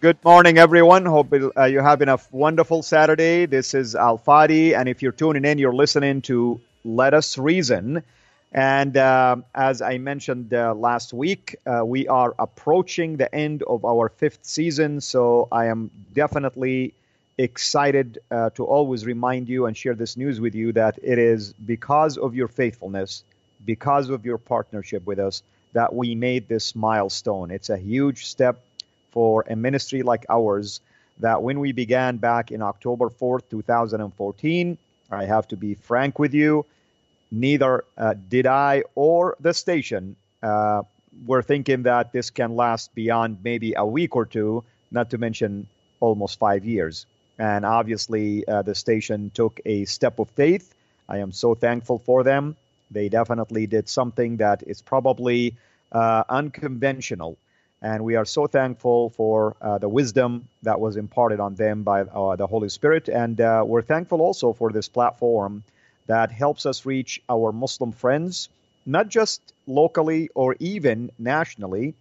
Good 0.00 0.24
morning, 0.24 0.58
everyone. 0.58 1.04
Hope 1.04 1.32
uh, 1.32 1.64
you're 1.64 1.82
having 1.82 2.08
a 2.08 2.18
wonderful 2.30 2.84
Saturday. 2.84 3.46
This 3.46 3.74
is 3.74 3.96
Al 3.96 4.16
Fadi, 4.16 4.78
and 4.78 4.88
if 4.88 5.02
you're 5.02 5.10
tuning 5.10 5.44
in, 5.44 5.58
you're 5.58 5.74
listening 5.74 6.22
to 6.22 6.60
Let 6.84 7.14
Us 7.14 7.36
Reason. 7.36 8.04
And 8.52 8.96
uh, 8.96 9.36
as 9.54 9.82
I 9.82 9.98
mentioned 9.98 10.54
uh, 10.54 10.74
last 10.74 11.12
week, 11.12 11.56
uh, 11.66 11.84
we 11.84 12.06
are 12.06 12.32
approaching 12.38 13.16
the 13.16 13.34
end 13.34 13.64
of 13.64 13.84
our 13.84 14.08
fifth 14.08 14.44
season, 14.44 15.00
so 15.00 15.48
I 15.50 15.66
am 15.66 15.90
definitely 16.14 16.94
excited 17.36 18.20
uh, 18.30 18.50
to 18.50 18.64
always 18.64 19.04
remind 19.04 19.48
you 19.48 19.66
and 19.66 19.76
share 19.76 19.94
this 19.94 20.16
news 20.16 20.40
with 20.40 20.54
you 20.54 20.72
that 20.72 20.98
it 21.02 21.18
is 21.18 21.52
because 21.54 22.18
of 22.18 22.36
your 22.36 22.48
faithfulness, 22.48 23.24
because 23.64 24.10
of 24.10 24.24
your 24.24 24.38
partnership 24.38 25.04
with 25.06 25.18
us, 25.18 25.42
that 25.72 25.92
we 25.92 26.14
made 26.14 26.48
this 26.48 26.76
milestone. 26.76 27.50
It's 27.50 27.68
a 27.68 27.76
huge 27.76 28.26
step 28.26 28.60
for 29.10 29.44
a 29.48 29.56
ministry 29.56 30.02
like 30.02 30.26
ours 30.28 30.80
that 31.20 31.42
when 31.42 31.60
we 31.60 31.72
began 31.72 32.16
back 32.16 32.52
in 32.52 32.62
October 32.62 33.08
4th, 33.08 33.42
2014, 33.50 34.78
I 35.10 35.24
have 35.24 35.48
to 35.48 35.56
be 35.56 35.74
frank 35.74 36.18
with 36.18 36.34
you, 36.34 36.64
neither 37.30 37.84
uh, 37.96 38.14
did 38.28 38.46
I 38.46 38.84
or 38.94 39.36
the 39.40 39.54
station 39.54 40.16
uh, 40.42 40.82
were 41.26 41.42
thinking 41.42 41.82
that 41.84 42.12
this 42.12 42.30
can 42.30 42.54
last 42.54 42.94
beyond 42.94 43.38
maybe 43.42 43.74
a 43.76 43.84
week 43.84 44.14
or 44.14 44.26
two, 44.26 44.64
not 44.90 45.10
to 45.10 45.18
mention 45.18 45.66
almost 46.00 46.38
five 46.38 46.64
years. 46.64 47.06
And 47.38 47.64
obviously, 47.64 48.46
uh, 48.46 48.62
the 48.62 48.74
station 48.74 49.30
took 49.34 49.60
a 49.64 49.84
step 49.84 50.18
of 50.18 50.28
faith. 50.30 50.74
I 51.08 51.18
am 51.18 51.32
so 51.32 51.54
thankful 51.54 51.98
for 51.98 52.22
them. 52.22 52.56
They 52.90 53.08
definitely 53.08 53.66
did 53.66 53.88
something 53.88 54.38
that 54.38 54.62
is 54.66 54.82
probably 54.82 55.56
uh, 55.92 56.24
unconventional 56.28 57.38
and 57.80 58.04
we 58.04 58.16
are 58.16 58.24
so 58.24 58.46
thankful 58.46 59.10
for 59.10 59.56
uh, 59.60 59.78
the 59.78 59.88
wisdom 59.88 60.48
that 60.62 60.80
was 60.80 60.96
imparted 60.96 61.38
on 61.38 61.54
them 61.54 61.84
by 61.84 62.02
uh, 62.02 62.34
the 62.36 62.46
Holy 62.46 62.68
Spirit. 62.68 63.08
And 63.08 63.40
uh, 63.40 63.62
we're 63.66 63.82
thankful 63.82 64.20
also 64.20 64.52
for 64.52 64.72
this 64.72 64.88
platform 64.88 65.62
that 66.06 66.32
helps 66.32 66.66
us 66.66 66.84
reach 66.84 67.22
our 67.28 67.52
Muslim 67.52 67.92
friends, 67.92 68.48
not 68.84 69.08
just 69.08 69.40
locally 69.66 70.28
or 70.34 70.56
even 70.58 71.10
nationally, 71.18 71.94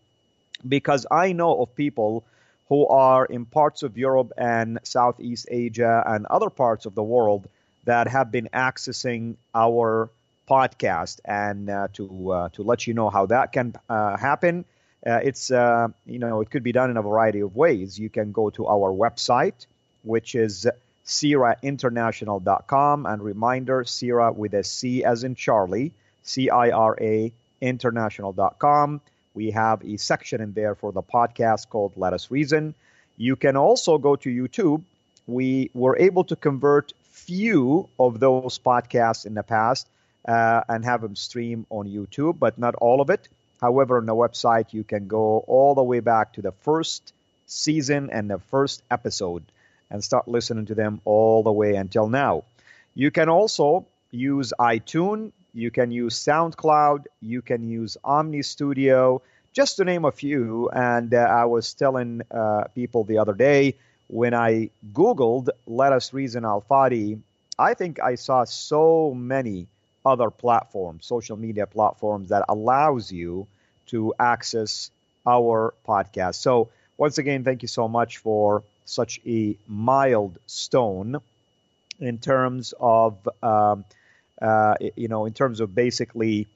because 0.67 1.05
I 1.11 1.33
know 1.33 1.61
of 1.61 1.75
people 1.75 2.23
who 2.69 2.87
are 2.87 3.25
in 3.25 3.45
parts 3.45 3.83
of 3.83 3.97
Europe 3.97 4.31
and 4.37 4.79
Southeast 4.83 5.47
Asia 5.51 6.03
and 6.07 6.25
other 6.25 6.49
parts 6.49 6.85
of 6.85 6.95
the 6.95 7.03
world 7.03 7.47
that 7.85 8.07
have 8.07 8.31
been 8.31 8.49
accessing 8.53 9.35
our 9.53 10.09
podcast. 10.49 11.19
And 11.23 11.69
uh, 11.69 11.87
to 11.93 12.31
uh, 12.31 12.49
to 12.53 12.63
let 12.63 12.87
you 12.87 12.93
know 12.93 13.09
how 13.09 13.27
that 13.27 13.53
can 13.53 13.75
uh, 13.89 14.17
happen 14.17 14.65
uh, 15.07 15.19
it's 15.23 15.51
uh, 15.51 15.87
you 16.05 16.19
know 16.19 16.41
it 16.41 16.51
could 16.51 16.63
be 16.63 16.73
done 16.73 16.89
in 16.89 16.97
a 16.97 17.01
variety 17.01 17.39
of 17.39 17.55
ways. 17.55 17.97
You 17.97 18.09
can 18.09 18.31
go 18.31 18.49
to 18.51 18.67
our 18.67 18.91
website, 18.91 19.65
which 20.03 20.35
is 20.35 20.67
cirainternational.com, 21.05 23.05
and 23.05 23.21
reminder, 23.21 23.83
Cira 23.83 24.35
with 24.35 24.53
a 24.53 24.63
C 24.63 25.05
as 25.05 25.23
in 25.23 25.35
Charlie, 25.35 25.93
C 26.23 26.49
I 26.49 26.71
R 26.71 26.97
A 26.99 27.31
international.com. 27.61 29.01
We 29.33 29.51
have 29.51 29.83
a 29.85 29.97
section 29.97 30.41
in 30.41 30.53
there 30.53 30.75
for 30.75 30.91
the 30.91 31.03
podcast 31.03 31.69
called 31.69 31.93
Let 31.95 32.13
Us 32.13 32.29
Reason. 32.29 32.75
You 33.17 33.35
can 33.35 33.55
also 33.55 33.97
go 33.97 34.15
to 34.17 34.29
YouTube. 34.29 34.83
We 35.27 35.71
were 35.73 35.97
able 35.97 36.23
to 36.25 36.35
convert 36.35 36.93
few 37.11 37.89
of 37.99 38.19
those 38.19 38.59
podcasts 38.59 39.25
in 39.25 39.33
the 39.33 39.43
past 39.43 39.87
uh, 40.27 40.61
and 40.67 40.83
have 40.85 41.01
them 41.01 41.15
stream 41.15 41.65
on 41.69 41.87
YouTube, 41.87 42.39
but 42.39 42.57
not 42.57 42.75
all 42.75 43.01
of 43.01 43.09
it. 43.09 43.27
However, 43.61 43.97
on 43.97 44.05
the 44.05 44.15
website, 44.15 44.73
you 44.73 44.83
can 44.83 45.07
go 45.07 45.39
all 45.47 45.75
the 45.75 45.83
way 45.83 45.99
back 45.99 46.33
to 46.33 46.41
the 46.41 46.51
first 46.51 47.13
season 47.47 48.09
and 48.11 48.29
the 48.29 48.39
first 48.39 48.83
episode 48.91 49.43
and 49.89 50.03
start 50.03 50.27
listening 50.27 50.65
to 50.65 50.75
them 50.75 51.01
all 51.05 51.43
the 51.43 51.51
way 51.51 51.75
until 51.75 52.07
now. 52.07 52.43
You 52.93 53.11
can 53.11 53.29
also 53.29 53.85
use 54.11 54.53
iTunes, 54.59 55.31
you 55.53 55.71
can 55.71 55.91
use 55.91 56.23
SoundCloud, 56.23 57.05
you 57.21 57.41
can 57.41 57.67
use 57.67 57.97
Omny 58.03 58.43
Studio, 58.43 59.21
just 59.53 59.77
to 59.77 59.85
name 59.85 60.05
a 60.05 60.11
few. 60.11 60.69
And 60.69 61.13
uh, 61.13 61.17
I 61.17 61.45
was 61.45 61.73
telling 61.73 62.21
uh, 62.29 62.65
people 62.75 63.03
the 63.03 63.17
other 63.17 63.33
day 63.33 63.75
when 64.07 64.33
I 64.33 64.69
Googled 64.93 65.49
Let 65.65 65.93
Us 65.93 66.13
Reason 66.13 66.45
Al 66.45 66.63
Fadi, 66.69 67.19
I 67.59 67.73
think 67.73 67.99
I 67.99 68.15
saw 68.15 68.43
so 68.43 69.13
many 69.13 69.67
other 70.07 70.29
platforms, 70.29 71.05
social 71.05 71.37
media 71.37 71.67
platforms 71.67 72.29
that 72.29 72.45
allows 72.49 73.11
you 73.11 73.47
to 73.87 74.13
access 74.19 74.89
our 75.25 75.73
podcast. 75.87 76.35
So 76.35 76.69
once 76.97 77.17
again, 77.17 77.43
thank 77.43 77.61
you 77.61 77.67
so 77.67 77.87
much 77.87 78.17
for 78.17 78.63
such 78.85 79.19
a 79.25 79.55
milestone 79.67 81.19
in 81.99 82.17
terms 82.17 82.73
of 82.79 83.27
um, 83.43 83.83
uh, 84.41 84.75
you 84.95 85.07
know 85.07 85.25
in 85.25 85.33
terms 85.33 85.59
of 85.59 85.73
basically 85.75 86.47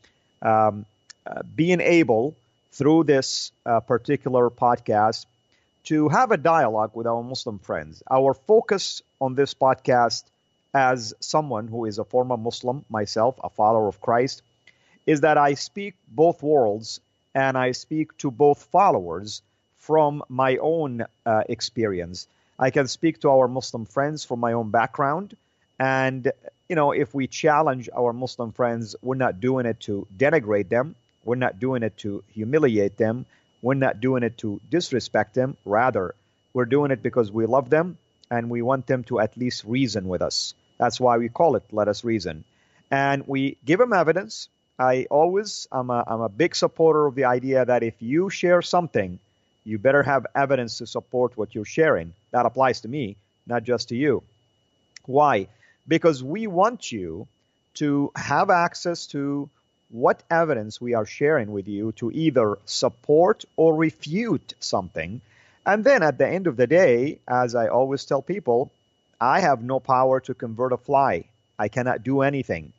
um, 0.42 0.86
uh, 1.26 1.42
being 1.56 1.82
able 1.82 2.36
through 2.72 3.04
this 3.04 3.52
uh, 3.66 3.80
particular 3.82 4.50
podcast 4.50 5.26
to 5.84 6.10
have 6.10 6.32
a 6.32 6.38
dialogue 6.38 6.92
with 6.94 7.08
our 7.08 7.24
Muslim 7.24 7.60
friends. 7.60 8.04
Our 8.10 8.34
focus 8.34 9.02
on 9.20 9.36
this 9.36 9.54
podcast 9.54 10.24
as 10.74 11.14
someone 11.20 11.68
who 11.68 11.86
is 11.86 12.00
a 12.00 12.04
former 12.04 12.38
Muslim 12.38 12.86
myself, 12.90 13.40
a 13.44 13.50
follower 13.50 13.88
of 13.88 14.02
Christ, 14.02 14.42
is 15.06 15.22
that 15.22 15.38
I 15.38 15.56
speak 15.56 15.96
both 16.08 16.44
worlds 16.44 17.00
and 17.34 17.58
I 17.58 17.72
speak 17.72 18.18
to 18.20 18.32
both 18.32 18.64
followers 18.64 19.42
from 19.78 20.24
my 20.30 20.58
own 20.58 21.06
uh, 21.26 21.44
experience. 21.50 22.28
I 22.60 22.70
can 22.70 22.88
speak 22.88 23.22
to 23.22 23.30
our 23.30 23.48
Muslim 23.48 23.86
friends 23.86 24.24
from 24.24 24.40
my 24.40 24.54
own 24.54 24.70
background. 24.70 25.36
And, 25.80 26.32
you 26.70 26.76
know, 26.76 26.92
if 26.92 27.14
we 27.16 27.28
challenge 27.28 27.90
our 27.98 28.14
Muslim 28.14 28.52
friends, 28.52 28.96
we're 29.02 29.16
not 29.16 29.40
doing 29.40 29.66
it 29.66 29.80
to 29.82 30.08
denigrate 30.16 30.70
them. 30.70 30.96
We're 31.24 31.36
not 31.36 31.60
doing 31.60 31.84
it 31.84 31.98
to 31.98 32.24
humiliate 32.32 32.98
them. 32.98 33.26
We're 33.62 33.74
not 33.74 34.00
doing 34.00 34.24
it 34.24 34.38
to 34.40 34.62
disrespect 34.70 35.34
them. 35.34 35.58
Rather, 35.66 36.14
we're 36.54 36.66
doing 36.66 36.92
it 36.92 37.02
because 37.02 37.32
we 37.32 37.46
love 37.46 37.70
them 37.70 37.98
and 38.30 38.50
we 38.50 38.62
want 38.62 38.88
them 38.88 39.04
to 39.06 39.20
at 39.20 39.38
least 39.38 39.64
reason 39.66 40.08
with 40.08 40.22
us. 40.22 40.54
That's 40.82 41.00
why 41.00 41.20
we 41.20 41.30
call 41.30 41.58
it 41.58 41.64
Let 41.72 41.88
Us 41.88 42.04
Reason. 42.04 42.44
And 42.90 43.28
we 43.28 43.56
give 43.64 43.78
them 43.78 43.94
evidence. 43.94 44.50
I 44.80 45.06
always, 45.12 45.68
I'm 45.72 45.92
a, 45.92 46.04
I'm 46.08 46.22
a 46.22 46.28
big 46.28 46.56
supporter 46.56 47.06
of 47.06 47.14
the 47.14 47.26
idea 47.26 47.64
that 47.64 47.84
if 47.84 47.94
you 48.00 48.32
share 48.32 48.64
something, 48.64 49.20
you 49.64 49.78
better 49.78 50.02
have 50.02 50.26
evidence 50.34 50.80
to 50.80 50.88
support 50.88 51.38
what 51.38 51.54
you're 51.54 51.66
sharing. 51.66 52.14
That 52.32 52.48
applies 52.48 52.82
to 52.82 52.88
me, 52.88 53.16
not 53.46 53.64
just 53.64 53.90
to 53.90 53.96
you. 53.96 54.24
Why? 55.06 55.50
Because 55.88 56.24
we 56.24 56.48
want 56.48 56.92
you 56.92 57.28
to 57.76 58.12
have 58.16 58.50
access 58.50 59.06
to 59.08 59.52
what 59.92 60.24
evidence 60.32 60.82
we 60.82 60.96
are 60.96 61.06
sharing 61.06 61.52
with 61.52 61.68
you 61.68 61.92
to 61.98 62.10
either 62.12 62.58
support 62.66 63.46
or 63.56 63.76
refute 63.76 64.56
something. 64.60 65.22
And 65.64 65.84
then 65.84 66.02
at 66.02 66.18
the 66.18 66.28
end 66.28 66.48
of 66.48 66.58
the 66.58 66.66
day, 66.66 67.20
as 67.28 67.54
I 67.54 67.68
always 67.68 68.04
tell 68.04 68.24
people, 68.24 68.72
I 69.22 69.42
have 69.42 69.64
no 69.64 69.80
power 69.80 70.20
to 70.22 70.34
convert 70.34 70.74
a 70.74 70.78
fly. 70.78 71.26
I 71.60 71.70
cannot 71.70 72.04
do 72.04 72.22
anything. 72.24 72.74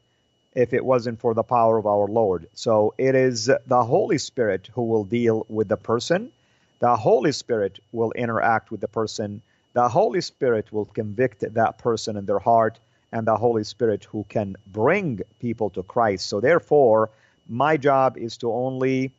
if 0.55 0.73
it 0.73 0.85
wasn't 0.85 1.21
for 1.21 1.35
the 1.35 1.43
power 1.43 1.79
of 1.79 1.87
our 1.87 2.07
Lord. 2.09 2.49
So 2.55 2.95
it 2.99 3.15
is 3.15 3.47
the 3.47 3.85
Holy 3.85 4.19
Spirit 4.19 4.69
who 4.75 4.85
will 4.85 5.05
deal 5.05 5.47
with 5.49 5.69
the 5.69 5.77
person. 5.77 6.33
The 6.81 6.97
Holy 6.97 7.33
Spirit 7.33 7.79
will 7.93 8.13
interact 8.13 8.71
with 8.71 8.81
the 8.81 8.89
person. 8.89 9.43
The 9.75 9.89
Holy 9.89 10.21
Spirit 10.21 10.73
will 10.73 10.85
convict 10.85 11.45
that 11.55 11.79
person 11.79 12.17
in 12.17 12.27
their 12.27 12.39
heart, 12.41 12.79
and 13.13 13.27
the 13.27 13.37
Holy 13.37 13.65
Spirit 13.65 14.05
who 14.05 14.25
can 14.29 14.57
bring 14.67 15.21
people 15.41 15.71
to 15.71 15.83
Christ. 15.83 16.27
So 16.29 16.41
therefore, 16.41 17.11
my 17.49 17.77
job 17.77 18.17
is 18.19 18.39
to 18.39 18.53
only 18.53 19.13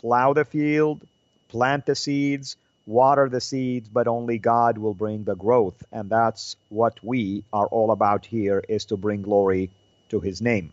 plow 0.00 0.32
the 0.32 0.44
field, 0.44 1.06
plant 1.48 1.86
the 1.86 1.94
seeds, 1.94 2.56
water 2.86 3.28
the 3.28 3.40
seeds, 3.40 3.88
but 3.88 4.08
only 4.08 4.38
God 4.38 4.78
will 4.78 4.94
bring 4.94 5.24
the 5.24 5.34
growth. 5.34 5.82
And 5.92 6.10
that's 6.10 6.56
what 6.68 7.02
we 7.02 7.44
are 7.52 7.66
all 7.66 7.90
about 7.90 8.26
here 8.26 8.62
is 8.68 8.86
to 8.86 8.96
bring 8.96 9.22
glory 9.22 9.70
to 10.10 10.20
his 10.20 10.42
name. 10.42 10.72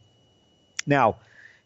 Now, 0.86 1.18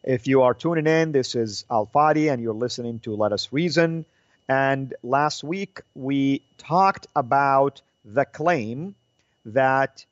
if 0.04 0.28
you 0.28 0.44
are 0.44 0.54
tuning 0.54 0.88
in, 0.88 1.12
this 1.12 1.36
is 1.36 1.66
Al 1.70 1.88
Fadi 1.88 2.32
and 2.32 2.42
you're 2.42 2.54
listening 2.54 3.00
to 3.00 3.16
Let 3.16 3.32
Us 3.32 3.52
Reason. 3.52 4.06
And 4.48 4.94
last 5.02 5.44
week 5.44 5.82
we 5.96 6.44
talked 6.58 7.08
about 7.16 7.82
the 8.04 8.26
claim 8.26 8.94
that 9.46 10.06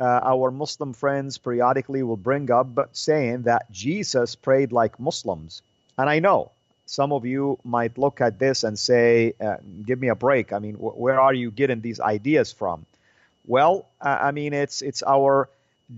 uh, 0.00 0.20
our 0.22 0.50
Muslim 0.50 0.92
friends 0.94 1.38
periodically 1.38 2.02
will 2.02 2.16
bring 2.16 2.50
up 2.50 2.88
saying 2.92 3.42
that 3.42 3.70
Jesus 3.70 4.34
prayed 4.34 4.72
like 4.72 4.98
Muslims. 4.98 5.62
And 5.98 6.08
I 6.08 6.18
know 6.20 6.52
some 6.86 7.12
of 7.12 7.24
you 7.24 7.58
might 7.64 7.98
look 7.98 8.20
at 8.20 8.38
this 8.38 8.64
and 8.64 8.78
say, 8.78 9.34
uh, 9.40 9.56
"Give 9.84 10.00
me 10.00 10.08
a 10.08 10.14
break." 10.14 10.52
I 10.52 10.58
mean, 10.58 10.74
wh- 10.74 10.98
where 10.98 11.20
are 11.20 11.34
you 11.34 11.50
getting 11.50 11.80
these 11.80 12.00
ideas 12.00 12.52
from? 12.52 12.86
Well, 13.46 13.86
I 14.00 14.30
mean, 14.30 14.52
it's 14.52 14.82
it's 14.82 15.02
our 15.02 15.48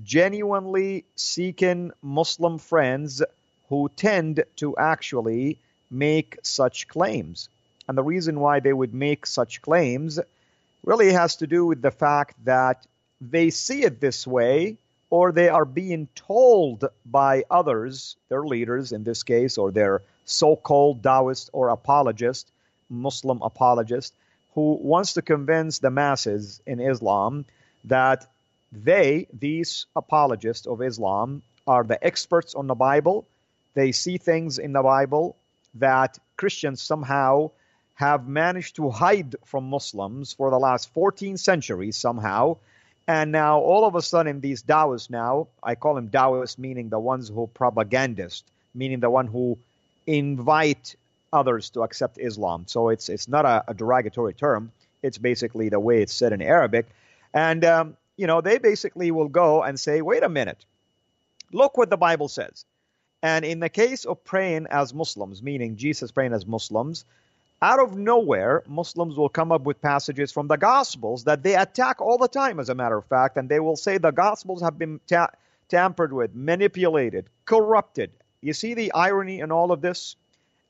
genuinely 0.05 1.05
seeking 1.15 1.93
Muslim 2.03 2.59
friends 2.59 3.23
who 3.69 3.91
tend 3.97 4.45
to 4.57 4.77
actually 4.77 5.59
make 5.91 6.39
such 6.43 6.89
claims. 6.89 7.49
And 7.89 7.97
the 7.97 8.03
reason 8.03 8.41
why 8.41 8.61
they 8.61 8.73
would 8.73 8.95
make 8.95 9.27
such 9.27 9.63
claims 9.63 10.19
really 10.85 11.13
has 11.13 11.37
to 11.37 11.47
do 11.47 11.67
with 11.67 11.83
the 11.83 11.91
fact 11.91 12.35
that 12.45 12.87
they 13.21 13.51
see 13.51 13.83
it 13.85 14.01
this 14.01 14.27
way 14.27 14.77
or 15.11 15.33
they 15.33 15.49
are 15.49 15.65
being 15.65 16.09
told 16.15 16.85
by 17.05 17.45
others, 17.51 18.17
their 18.29 18.45
leaders 18.45 18.93
in 18.93 19.05
this 19.05 19.23
case, 19.23 19.57
or 19.57 19.71
their 19.71 20.03
so 20.27 20.57
called 20.57 21.03
Taoist 21.03 21.49
or 21.53 21.71
apologist, 21.71 22.51
Muslim 22.91 23.41
apologist, 23.43 24.13
who 24.55 24.79
wants 24.83 25.15
to 25.15 25.23
convince 25.23 25.79
the 25.79 25.91
masses 25.91 26.61
in 26.67 26.81
Islam 26.81 27.47
that 27.85 28.27
they, 28.73 29.27
these 29.33 29.87
apologists 29.95 30.67
of 30.67 30.83
Islam, 30.83 31.43
are 31.67 31.85
the 31.85 32.05
experts 32.05 32.55
on 32.55 32.67
the 32.67 32.75
Bible. 32.75 33.27
They 33.75 33.93
see 33.93 34.19
things 34.19 34.59
in 34.59 34.73
the 34.73 34.83
Bible 34.83 35.37
that 35.77 36.19
Christians 36.37 36.83
somehow 36.83 37.51
have 37.95 38.29
managed 38.29 38.77
to 38.77 38.91
hide 38.91 39.37
from 39.45 39.71
Muslims 39.71 40.33
for 40.33 40.51
the 40.51 40.59
last 40.59 40.93
14 40.93 41.37
centuries 41.37 41.97
somehow. 41.97 42.57
And 43.09 43.31
now, 43.33 43.61
all 43.61 43.87
of 43.87 43.95
a 43.95 44.03
sudden, 44.03 44.41
these 44.41 44.63
Taoists 44.63 45.11
now, 45.11 45.49
I 45.63 45.77
call 45.77 45.95
them 45.95 46.11
Taoists, 46.11 46.59
meaning 46.59 46.89
the 46.89 46.99
ones 46.99 47.29
who 47.29 47.47
propagandist, 47.55 48.45
meaning 48.75 49.01
the 49.01 49.11
one 49.11 49.29
who 49.29 49.59
invite 50.07 50.97
others 51.33 51.71
to 51.71 51.83
accept 51.83 52.19
Islam. 52.19 52.65
So 52.67 52.89
it's 52.89 53.09
it's 53.09 53.29
not 53.29 53.45
a, 53.45 53.65
a 53.69 53.75
derogatory 53.75 54.35
term. 54.35 54.73
It's 55.03 55.19
basically 55.19 55.69
the 55.69 55.81
way 55.81 56.03
it's 56.03 56.15
said 56.15 56.33
in 56.33 56.43
Arabic. 56.43 56.87
And 57.35 57.65
um, 57.65 57.97
you 58.17 58.27
know, 58.27 58.41
they 58.41 58.59
basically 58.59 59.11
will 59.11 59.29
go 59.29 59.63
and 59.63 59.79
say, 59.79 60.01
wait 60.01 60.23
a 60.23 60.29
minute, 60.29 60.65
look 61.53 61.77
what 61.77 61.91
the 61.91 61.97
Bible 61.97 62.29
says. 62.29 62.65
And 63.23 63.45
in 63.45 63.61
the 63.61 63.69
case 63.69 64.05
of 64.05 64.25
praying 64.25 64.67
as 64.71 64.95
Muslims, 64.95 65.43
meaning 65.43 65.77
Jesus 65.77 66.13
praying 66.13 66.33
as 66.33 66.47
Muslims, 66.47 67.05
out 67.63 67.81
of 67.81 67.97
nowhere, 67.97 68.63
Muslims 68.69 69.17
will 69.17 69.31
come 69.31 69.51
up 69.51 69.63
with 69.63 69.81
passages 69.81 70.31
from 70.31 70.47
the 70.47 70.57
Gospels 70.57 71.25
that 71.25 71.43
they 71.43 71.55
attack 71.55 72.01
all 72.01 72.19
the 72.19 72.29
time, 72.29 72.61
as 72.61 72.69
a 72.69 72.75
matter 72.75 72.99
of 72.99 73.07
fact, 73.07 73.39
and 73.39 73.49
they 73.49 73.61
will 73.61 73.77
say 73.77 73.97
the 73.97 74.11
Gospels 74.11 74.61
have 74.61 74.79
been 74.79 75.01
ta- 75.07 75.31
tampered 75.69 76.13
with, 76.13 76.35
manipulated, 76.35 77.29
corrupted. 77.47 78.11
You 78.41 78.53
see 78.53 78.75
the 78.75 78.93
irony 78.93 79.41
in 79.41 79.53
all 79.53 79.73
of 79.73 79.81
this? 79.81 80.17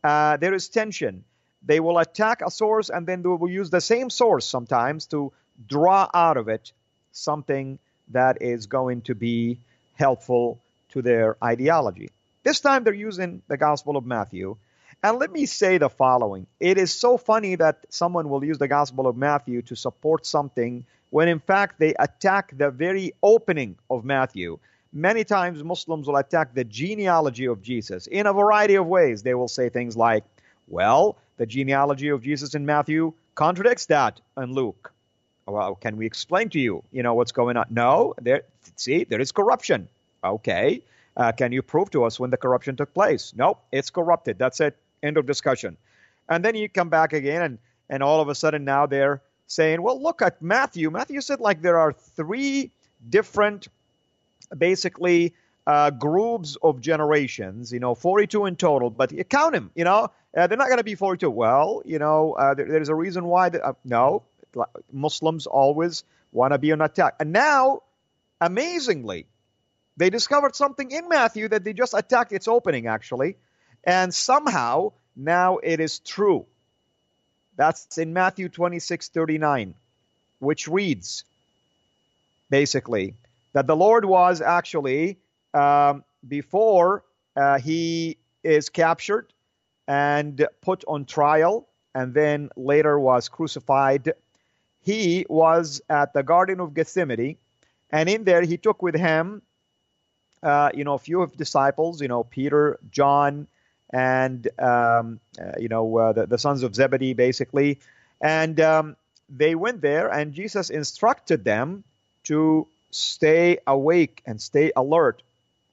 Uh, 0.03 0.37
there 0.37 0.55
is 0.55 0.69
tension. 0.69 1.25
They 1.65 1.81
will 1.81 1.99
attack 1.99 2.43
a 2.43 2.51
source 2.51 2.91
and 2.91 3.07
then 3.07 3.23
they 3.23 3.29
will 3.29 3.51
use 3.51 3.71
the 3.71 3.81
same 3.81 4.11
source 4.11 4.47
sometimes 4.47 5.07
to 5.07 5.33
draw 5.69 6.09
out 6.15 6.37
of 6.37 6.49
it 6.49 6.73
something 7.13 7.79
that 8.13 8.41
is 8.41 8.67
going 8.67 9.01
to 9.03 9.15
be 9.15 9.59
helpful 9.95 10.61
to 10.91 11.03
their 11.03 11.37
ideology. 11.43 12.11
This 12.45 12.61
time 12.61 12.85
they're 12.85 12.95
using 12.95 13.43
the 13.49 13.57
Gospel 13.57 13.97
of 13.97 14.07
Matthew. 14.07 14.57
And 15.03 15.19
let 15.19 15.33
me 15.33 15.47
say 15.47 15.79
the 15.79 15.89
following 15.89 16.47
It 16.61 16.79
is 16.79 16.95
so 16.95 17.19
funny 17.19 17.57
that 17.57 17.85
someone 17.91 18.29
will 18.29 18.45
use 18.45 18.59
the 18.59 18.69
Gospel 18.69 19.07
of 19.07 19.17
Matthew 19.17 19.63
to 19.63 19.77
support 19.77 20.25
something 20.27 20.85
when 21.11 21.29
in 21.29 21.41
fact 21.41 21.79
they 21.79 21.95
attack 21.99 22.57
the 22.57 22.71
very 22.71 23.13
opening 23.23 23.77
of 23.91 24.05
Matthew. 24.05 24.59
Many 24.97 25.25
times 25.25 25.63
Muslims 25.63 26.07
will 26.07 26.17
attack 26.17 26.55
the 26.55 26.65
genealogy 26.65 27.45
of 27.45 27.61
Jesus 27.61 28.07
in 28.07 28.27
a 28.27 28.33
variety 28.33 28.77
of 28.77 28.87
ways. 28.87 29.23
They 29.23 29.35
will 29.35 29.47
say 29.47 29.69
things 29.69 29.95
like, 29.95 30.25
well, 30.69 31.19
the 31.37 31.45
genealogy 31.45 32.09
of 32.09 32.23
Jesus 32.23 32.55
in 32.55 32.65
Matthew 32.65 33.13
contradicts 33.35 33.85
that 33.87 34.23
in 34.39 34.55
Luke. 34.55 34.91
Well, 35.47 35.75
can 35.75 35.99
we 35.99 36.07
explain 36.07 36.49
to 36.49 36.59
you, 36.59 36.83
you 36.93 37.03
know, 37.03 37.13
what's 37.13 37.31
going 37.31 37.59
on? 37.59 37.67
No, 37.69 38.15
there. 38.23 38.45
See, 38.77 39.05
there 39.05 39.21
is 39.21 39.33
corruption. 39.33 39.87
Okay, 40.25 40.81
uh, 41.15 41.33
can 41.33 41.53
you 41.53 41.61
prove 41.61 41.91
to 41.91 42.05
us 42.05 42.19
when 42.19 42.31
the 42.31 42.39
corruption 42.39 42.75
took 42.75 42.95
place? 42.95 43.35
Nope, 43.37 43.61
it's 43.71 43.91
corrupted. 43.91 44.39
That's 44.39 44.61
it. 44.61 44.79
End 45.03 45.19
of 45.19 45.27
discussion. 45.27 45.77
And 46.27 46.43
then 46.43 46.55
you 46.55 46.71
come 46.71 46.89
back 46.89 47.13
again, 47.13 47.43
and 47.43 47.59
and 47.91 48.03
all 48.03 48.23
of 48.23 48.31
a 48.31 48.35
sudden 48.35 48.65
now 48.65 48.87
they're 48.87 49.21
saying, 49.47 49.83
well, 49.83 50.03
look 50.03 50.23
at 50.23 50.41
Matthew. 50.41 50.91
Matthew 50.91 51.21
said 51.21 51.39
like 51.39 51.61
there 51.61 51.79
are 51.79 51.93
three 51.93 52.71
different, 53.11 53.69
basically. 54.57 55.35
Uh, 55.69 55.91
groups 55.91 56.57
of 56.63 56.81
generations, 56.81 57.73
you 57.73 57.81
know, 57.81 57.93
42 57.93 58.47
in 58.47 58.55
total, 58.55 58.89
but 58.89 59.11
you 59.11 59.25
count 59.25 59.53
them, 59.53 59.73
you 59.75 59.83
know, 59.83 60.09
uh, 60.37 60.47
they're 60.47 60.57
not 60.59 60.69
going 60.69 60.79
to 60.79 60.85
be 60.85 60.95
42. 60.95 61.29
Well, 61.29 61.83
you 61.85 61.99
know, 61.99 62.35
uh, 62.35 62.55
there, 62.55 62.67
there's 62.67 62.89
a 62.89 62.95
reason 62.95 63.25
why. 63.25 63.49
The, 63.49 63.67
uh, 63.67 63.73
no, 63.85 64.23
Muslims 64.93 65.47
always 65.47 66.05
want 66.33 66.53
to 66.53 66.59
be 66.59 66.73
on 66.73 66.81
attack. 66.83 67.15
And 67.21 67.33
now, 67.33 67.83
amazingly, 68.41 69.27
they 69.97 70.11
discovered 70.11 70.55
something 70.55 70.91
in 70.91 71.09
Matthew 71.09 71.49
that 71.49 71.65
they 71.65 71.73
just 71.73 71.95
attacked 71.95 72.33
its 72.33 72.49
opening, 72.49 72.87
actually. 72.87 73.37
And 73.83 74.15
somehow, 74.15 74.93
now 75.17 75.59
it 75.59 75.81
is 75.81 76.01
true. 76.01 76.47
That's 77.57 77.97
in 77.97 78.13
Matthew 78.13 78.51
26 78.51 79.09
39, 79.09 79.75
which 80.39 80.69
reads 80.69 81.25
basically 82.51 83.15
that 83.57 83.67
the 83.67 83.75
Lord 83.75 84.05
was 84.05 84.43
actually, 84.43 85.17
um, 85.55 86.05
before 86.29 87.05
uh, 87.35 87.59
he 87.59 88.19
is 88.45 88.69
captured 88.69 89.33
and 89.89 90.47
put 90.61 90.85
on 90.87 91.07
trial, 91.07 91.67
and 91.95 92.13
then 92.13 92.51
later 92.55 93.01
was 93.01 93.31
crucified. 93.31 94.13
He 94.83 95.25
was 95.31 95.81
at 95.89 96.13
the 96.13 96.23
Garden 96.23 96.61
of 96.61 96.75
Gethsemane, 96.75 97.39
and 97.91 98.11
in 98.11 98.25
there 98.25 98.43
he 98.43 98.59
took 98.59 98.83
with 98.83 98.95
him, 98.95 99.41
uh, 100.43 100.69
you 100.75 100.85
know, 100.85 100.93
a 100.93 100.99
few 100.99 101.23
of 101.23 101.35
disciples, 101.35 102.03
you 102.03 102.09
know, 102.09 102.25
Peter, 102.25 102.79
John, 102.91 103.49
and 103.89 104.47
um, 104.59 105.19
uh, 105.41 105.53
you 105.59 105.69
know 105.69 105.97
uh, 105.97 106.13
the, 106.13 106.27
the, 106.27 106.37
sons 106.37 106.63
of 106.63 106.75
Zebedee, 106.75 107.15
basically, 107.15 107.81
and 108.21 108.61
um, 108.61 108.97
they 109.31 109.55
went 109.55 109.81
there, 109.81 110.09
and 110.09 110.35
Jesus 110.35 110.69
instructed 110.69 111.43
them 111.43 111.85
to 112.25 112.67
stay 112.91 113.59
awake 113.67 114.23
and 114.27 114.41
stay 114.41 114.73
alert. 114.77 115.23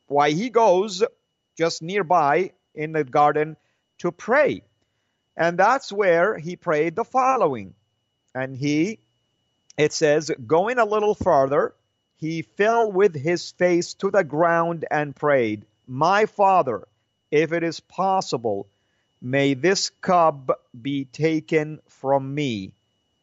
Why 0.08 0.32
he 0.32 0.50
goes 0.50 1.04
just 1.58 1.82
nearby 1.82 2.52
in 2.76 2.92
the 2.92 3.04
garden 3.04 3.58
to 4.00 4.12
pray. 4.12 4.64
And 5.36 5.58
that's 5.58 5.92
where 5.92 6.38
he 6.38 6.56
prayed 6.56 6.96
the 6.96 7.04
following. 7.04 7.74
And 8.36 8.56
he 8.56 9.00
it 9.78 9.92
says, 9.92 10.32
going 10.46 10.78
a 10.78 10.86
little 10.86 11.16
farther, 11.16 11.74
he 12.18 12.44
fell 12.44 12.92
with 12.92 13.16
his 13.16 13.52
face 13.52 13.96
to 13.96 14.12
the 14.12 14.24
ground 14.24 14.86
and 14.90 15.16
prayed, 15.16 15.66
My 15.88 16.26
Father, 16.28 16.88
if 17.32 17.52
it 17.52 17.64
is 17.64 17.80
possible, 17.80 18.68
may 19.22 19.56
this 19.56 19.90
cup 19.90 20.62
be 20.80 21.06
taken 21.06 21.80
from 21.88 22.36
me. 22.36 22.74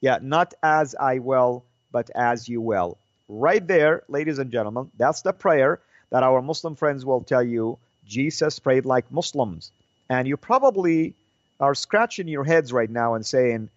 Yet 0.00 0.25
not 0.25 0.54
as 0.62 0.94
I 0.99 1.18
will, 1.18 1.64
but 1.92 2.11
as 2.14 2.49
you 2.49 2.61
will. 2.61 2.99
Right 3.32 3.64
there, 3.64 4.02
ladies 4.08 4.40
and 4.40 4.50
gentlemen, 4.50 4.90
that's 4.99 5.22
the 5.22 5.32
prayer 5.32 5.78
that 6.10 6.25
our 6.25 6.42
Muslim 6.42 6.75
friends 6.75 7.06
will 7.06 7.22
tell 7.22 7.44
you 7.44 7.78
Jesus 8.04 8.58
prayed 8.58 8.84
like 8.84 9.12
Muslims. 9.12 9.70
And 10.08 10.26
you 10.26 10.37
probably 10.37 11.14
are 11.60 11.76
scratching 11.76 12.26
your 12.26 12.42
heads 12.42 12.72
right 12.72 12.90
now 12.90 13.14
and 13.14 13.25
saying, 13.25 13.70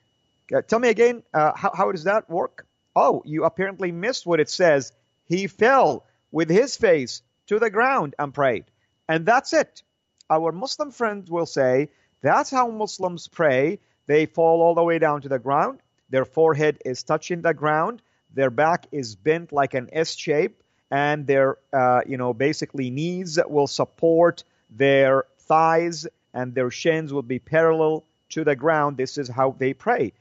uh, 0.51 0.63
tell 0.63 0.79
me 0.79 0.89
again, 0.89 1.21
uh, 1.35 1.51
how, 1.55 1.71
how 1.71 1.91
does 1.91 2.05
that 2.05 2.27
work? 2.31 2.65
Oh, 2.95 3.21
you 3.27 3.43
apparently 3.43 3.91
missed 3.91 4.25
what 4.25 4.39
it 4.39 4.49
says. 4.49 4.91
He 5.27 5.45
fell 5.45 6.03
with 6.31 6.49
his 6.49 6.75
face 6.75 7.21
to 7.45 7.59
the 7.59 7.69
ground 7.69 8.15
and 8.17 8.33
prayed. 8.33 8.65
And 9.07 9.23
that's 9.23 9.53
it. 9.53 9.83
Our 10.31 10.51
Muslim 10.51 10.89
friends 10.89 11.29
will 11.29 11.45
say 11.45 11.89
that's 12.23 12.49
how 12.49 12.71
Muslims 12.71 13.27
pray. 13.27 13.77
They 14.07 14.25
fall 14.25 14.63
all 14.63 14.73
the 14.73 14.83
way 14.83 14.97
down 14.97 15.21
to 15.21 15.29
the 15.29 15.37
ground. 15.37 15.79
Their 16.09 16.25
forehead 16.25 16.79
is 16.83 17.03
touching 17.03 17.43
the 17.43 17.53
ground. 17.53 18.01
Their 18.33 18.49
back 18.49 18.87
is 18.91 19.15
bent 19.15 19.51
like 19.51 19.73
an 19.73 19.89
S 19.91 20.15
shape, 20.15 20.61
and 20.89 21.27
their, 21.27 21.57
uh, 21.71 22.01
you 22.05 22.17
know, 22.17 22.33
basically 22.33 22.89
knees 22.89 23.39
will 23.45 23.67
support 23.67 24.43
their 24.69 25.25
thighs, 25.39 26.07
and 26.33 26.53
their 26.53 26.71
shins 26.71 27.13
will 27.13 27.21
be 27.21 27.39
parallel 27.39 28.03
to 28.29 28.43
the 28.43 28.55
ground. 28.55 28.97
This 28.97 29.17
is 29.17 29.27
how 29.27 29.55
they 29.57 29.73
pray. 29.73 30.13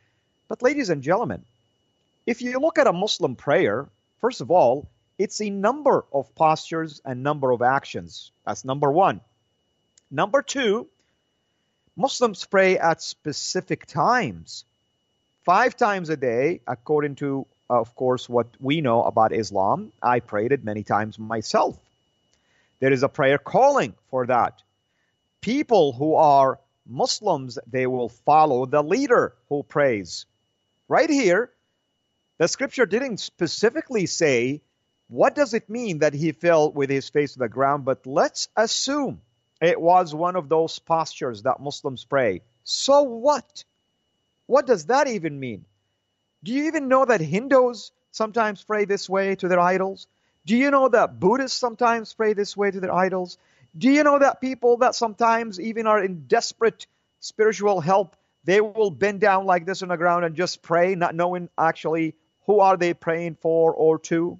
But, 0.48 0.62
ladies 0.62 0.90
and 0.90 1.02
gentlemen, 1.02 1.42
if 2.26 2.42
you 2.42 2.58
look 2.58 2.78
at 2.78 2.86
a 2.86 2.92
Muslim 2.92 3.36
prayer, 3.36 3.86
first 4.20 4.40
of 4.40 4.50
all, 4.50 4.86
it's 5.18 5.40
a 5.40 5.50
number 5.50 6.04
of 6.12 6.34
postures 6.34 7.00
and 7.04 7.22
number 7.22 7.50
of 7.50 7.62
actions. 7.62 8.30
That's 8.44 8.64
number 8.64 8.90
one. 8.90 9.20
Number 10.10 10.42
two, 10.42 10.88
Muslims 11.96 12.44
pray 12.44 12.78
at 12.78 13.02
specific 13.02 13.86
times, 13.86 14.64
five 15.44 15.76
times 15.76 16.10
a 16.10 16.16
day, 16.16 16.60
according 16.66 17.16
to, 17.16 17.46
of 17.72 17.94
course, 17.94 18.28
what 18.28 18.48
we 18.60 18.80
know 18.80 19.02
about 19.02 19.32
Islam. 19.32 19.92
I 20.02 20.20
prayed 20.20 20.52
it 20.52 20.64
many 20.64 20.82
times 20.82 21.18
myself. 21.18 21.78
There 22.80 22.92
is 22.92 23.02
a 23.02 23.08
prayer 23.08 23.38
calling 23.38 23.94
for 24.10 24.26
that. 24.26 24.62
People 25.40 25.92
who 25.92 26.14
are 26.14 26.60
Muslims, 26.86 27.58
they 27.66 27.86
will 27.86 28.10
follow 28.10 28.66
the 28.66 28.82
leader 28.82 29.34
who 29.48 29.62
prays. 29.62 30.26
Right 30.88 31.08
here, 31.08 31.50
the 32.38 32.48
scripture 32.48 32.86
didn't 32.86 33.18
specifically 33.18 34.06
say 34.06 34.60
what 35.08 35.34
does 35.34 35.54
it 35.54 35.68
mean 35.68 35.98
that 36.00 36.14
he 36.14 36.32
fell 36.32 36.72
with 36.72 36.90
his 36.90 37.08
face 37.08 37.34
to 37.34 37.38
the 37.38 37.48
ground, 37.48 37.84
but 37.84 38.06
let's 38.06 38.48
assume 38.56 39.20
it 39.60 39.80
was 39.80 40.14
one 40.14 40.36
of 40.36 40.48
those 40.48 40.78
postures 40.78 41.42
that 41.42 41.60
Muslims 41.60 42.04
pray. 42.04 42.42
So 42.64 43.02
what? 43.02 43.64
What 44.46 44.66
does 44.66 44.86
that 44.86 45.08
even 45.08 45.38
mean? 45.38 45.64
Do 46.44 46.52
you 46.52 46.66
even 46.66 46.88
know 46.88 47.04
that 47.04 47.20
Hindus 47.20 47.92
sometimes 48.10 48.62
pray 48.62 48.84
this 48.84 49.08
way 49.08 49.34
to 49.36 49.48
their 49.48 49.60
idols? 49.60 50.06
Do 50.44 50.56
you 50.56 50.70
know 50.70 50.88
that 50.88 51.20
Buddhists 51.20 51.58
sometimes 51.58 52.12
pray 52.12 52.32
this 52.32 52.56
way 52.56 52.70
to 52.70 52.80
their 52.80 52.92
idols? 52.92 53.38
Do 53.76 53.90
you 53.90 54.02
know 54.02 54.18
that 54.18 54.40
people 54.40 54.78
that 54.78 54.94
sometimes 54.94 55.60
even 55.60 55.86
are 55.86 56.02
in 56.02 56.26
desperate 56.26 56.86
spiritual 57.20 57.80
help, 57.80 58.16
they 58.44 58.60
will 58.60 58.90
bend 58.90 59.20
down 59.20 59.46
like 59.46 59.64
this 59.64 59.82
on 59.82 59.88
the 59.88 59.96
ground 59.96 60.24
and 60.24 60.34
just 60.34 60.62
pray, 60.62 60.94
not 60.94 61.14
knowing 61.14 61.48
actually 61.56 62.14
who 62.46 62.60
are 62.60 62.76
they 62.76 62.92
praying 62.92 63.36
for 63.40 63.72
or 63.72 63.98
to? 64.00 64.38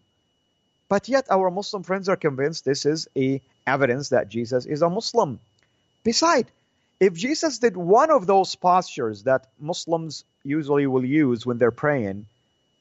But 0.88 1.08
yet 1.08 1.26
our 1.30 1.50
Muslim 1.50 1.84
friends 1.84 2.08
are 2.08 2.16
convinced 2.16 2.64
this 2.64 2.84
is 2.84 3.08
a 3.16 3.40
evidence 3.66 4.08
that 4.08 4.28
Jesus 4.28 4.66
is 4.66 4.82
a 4.82 4.90
Muslim. 4.90 5.38
Beside, 6.02 6.50
if 7.00 7.14
Jesus 7.14 7.58
did 7.58 7.76
one 7.76 8.10
of 8.10 8.26
those 8.26 8.54
postures 8.54 9.24
that 9.24 9.48
Muslims 9.58 10.24
usually 10.44 10.86
will 10.86 11.04
use 11.04 11.44
when 11.44 11.58
they're 11.58 11.70
praying, 11.70 12.26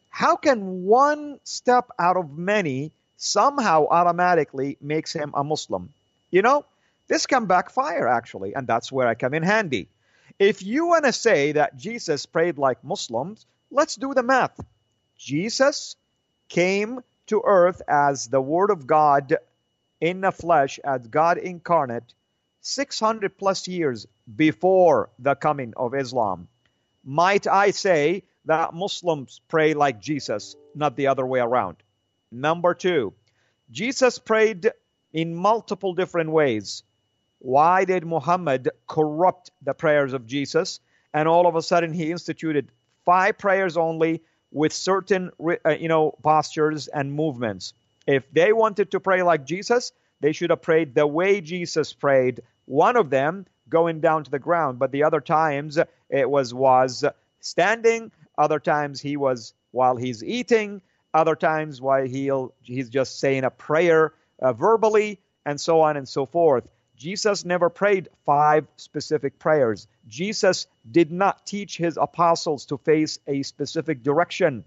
how 0.09 0.35
can 0.35 0.83
one 0.83 1.39
step 1.43 1.89
out 1.97 2.17
of 2.17 2.37
many 2.37 2.91
somehow 3.17 3.87
automatically 3.89 4.77
makes 4.81 5.13
him 5.13 5.31
a 5.33 5.43
Muslim? 5.43 5.93
You 6.29 6.41
know, 6.41 6.65
this 7.07 7.25
can 7.25 7.45
backfire 7.45 8.07
actually, 8.07 8.53
and 8.53 8.67
that's 8.67 8.91
where 8.91 9.07
I 9.07 9.15
come 9.15 9.33
in 9.33 9.43
handy. 9.43 9.87
If 10.39 10.63
you 10.63 10.87
want 10.87 11.05
to 11.05 11.13
say 11.13 11.51
that 11.53 11.77
Jesus 11.77 12.25
prayed 12.25 12.57
like 12.57 12.83
Muslims, 12.83 13.45
let's 13.69 13.95
do 13.95 14.13
the 14.13 14.23
math. 14.23 14.59
Jesus 15.17 15.95
came 16.49 17.01
to 17.27 17.41
earth 17.45 17.81
as 17.87 18.27
the 18.27 18.41
Word 18.41 18.71
of 18.71 18.87
God 18.87 19.37
in 19.99 20.21
the 20.21 20.31
flesh, 20.31 20.79
as 20.83 21.07
God 21.07 21.37
incarnate, 21.37 22.13
600 22.61 23.37
plus 23.37 23.67
years 23.67 24.07
before 24.35 25.09
the 25.19 25.35
coming 25.35 25.73
of 25.75 25.95
Islam. 25.95 26.47
Might 27.03 27.47
I 27.47 27.71
say 27.71 28.23
that 28.45 28.73
Muslims 28.73 29.41
pray 29.47 29.73
like 29.73 29.99
Jesus, 29.99 30.55
not 30.75 30.95
the 30.95 31.07
other 31.07 31.25
way 31.25 31.39
around? 31.39 31.77
Number 32.31 32.73
two, 32.73 33.13
Jesus 33.71 34.19
prayed 34.19 34.71
in 35.11 35.35
multiple 35.35 35.93
different 35.93 36.31
ways. 36.31 36.83
Why 37.39 37.85
did 37.85 38.05
Muhammad 38.05 38.69
corrupt 38.87 39.49
the 39.63 39.73
prayers 39.73 40.13
of 40.13 40.27
Jesus? 40.27 40.79
And 41.13 41.27
all 41.27 41.47
of 41.47 41.55
a 41.55 41.61
sudden, 41.61 41.91
he 41.91 42.11
instituted 42.11 42.71
five 43.03 43.37
prayers 43.37 43.75
only 43.75 44.21
with 44.51 44.73
certain, 44.73 45.31
uh, 45.65 45.71
you 45.71 45.87
know, 45.87 46.11
postures 46.23 46.87
and 46.87 47.11
movements. 47.11 47.73
If 48.05 48.31
they 48.31 48.53
wanted 48.53 48.91
to 48.91 48.99
pray 48.99 49.23
like 49.23 49.45
Jesus, 49.45 49.91
they 50.21 50.31
should 50.31 50.49
have 50.49 50.61
prayed 50.61 50.95
the 50.95 51.05
way 51.05 51.41
Jesus 51.41 51.93
prayed. 51.93 52.41
One 52.65 52.95
of 52.95 53.09
them 53.09 53.45
going 53.67 53.99
down 53.99 54.23
to 54.23 54.31
the 54.31 54.39
ground, 54.39 54.79
but 54.79 54.91
the 54.91 55.03
other 55.03 55.21
times 55.21 55.77
it 56.09 56.29
was 56.29 56.53
was 56.53 57.03
standing. 57.39 58.11
Other 58.37 58.59
times 58.59 59.01
he 59.01 59.17
was 59.17 59.53
while 59.71 59.95
he's 59.97 60.23
eating. 60.23 60.81
Other 61.13 61.35
times 61.35 61.81
while 61.81 62.05
he'll 62.05 62.53
he's 62.61 62.89
just 62.89 63.19
saying 63.19 63.43
a 63.43 63.49
prayer 63.49 64.13
uh, 64.41 64.53
verbally, 64.53 65.19
and 65.45 65.59
so 65.59 65.81
on 65.81 65.97
and 65.97 66.07
so 66.07 66.25
forth. 66.25 66.67
Jesus 66.95 67.45
never 67.45 67.69
prayed 67.69 68.09
five 68.25 68.67
specific 68.77 69.39
prayers. 69.39 69.87
Jesus 70.07 70.67
did 70.89 71.11
not 71.11 71.45
teach 71.45 71.77
his 71.77 71.97
apostles 71.97 72.65
to 72.67 72.77
face 72.77 73.17
a 73.27 73.41
specific 73.43 74.03
direction. 74.03 74.63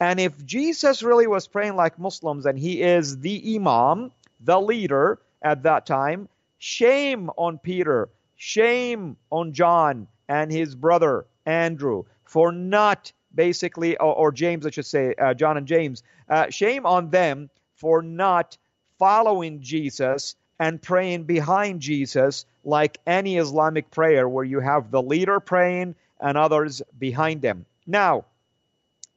And 0.00 0.20
if 0.20 0.44
Jesus 0.44 1.02
really 1.02 1.26
was 1.26 1.46
praying 1.46 1.76
like 1.76 1.98
Muslims 1.98 2.46
and 2.46 2.58
he 2.58 2.82
is 2.82 3.18
the 3.18 3.54
Imam, 3.56 4.12
the 4.40 4.60
leader 4.60 5.20
at 5.42 5.62
that 5.64 5.86
time, 5.86 6.28
shame 6.58 7.30
on 7.36 7.58
Peter, 7.58 8.08
shame 8.36 9.16
on 9.30 9.52
John 9.52 10.06
and 10.28 10.50
his 10.50 10.74
brother 10.74 11.26
Andrew 11.46 12.04
for 12.24 12.52
not 12.52 13.12
basically, 13.34 13.96
or, 13.96 14.14
or 14.14 14.32
James, 14.32 14.66
I 14.66 14.70
should 14.70 14.86
say, 14.86 15.14
uh, 15.14 15.34
John 15.34 15.56
and 15.56 15.66
James, 15.66 16.02
uh, 16.28 16.50
shame 16.50 16.86
on 16.86 17.10
them 17.10 17.50
for 17.76 18.02
not 18.02 18.56
following 18.98 19.62
Jesus 19.62 20.34
and 20.58 20.82
praying 20.82 21.24
behind 21.24 21.80
Jesus 21.80 22.44
like 22.64 22.98
any 23.06 23.38
Islamic 23.38 23.90
prayer 23.90 24.28
where 24.28 24.44
you 24.44 24.60
have 24.60 24.90
the 24.90 25.02
leader 25.02 25.40
praying 25.40 25.94
and 26.20 26.36
others 26.36 26.82
behind 26.98 27.42
them. 27.42 27.64
Now, 27.86 28.24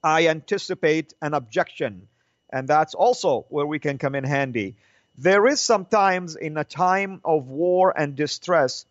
I 0.03 0.27
anticipate 0.27 1.13
an 1.21 1.33
objection, 1.33 2.07
and 2.51 2.67
that's 2.67 2.93
also 2.93 3.45
where 3.49 3.65
we 3.65 3.79
can 3.79 3.97
come 3.97 4.15
in 4.15 4.23
handy. 4.23 4.75
There 5.17 5.45
is 5.47 5.61
sometimes 5.61 6.35
in 6.35 6.57
a 6.57 6.63
time 6.63 7.21
of 7.23 7.47
war 7.47 7.93
and 7.95 8.15
distress, 8.15 8.85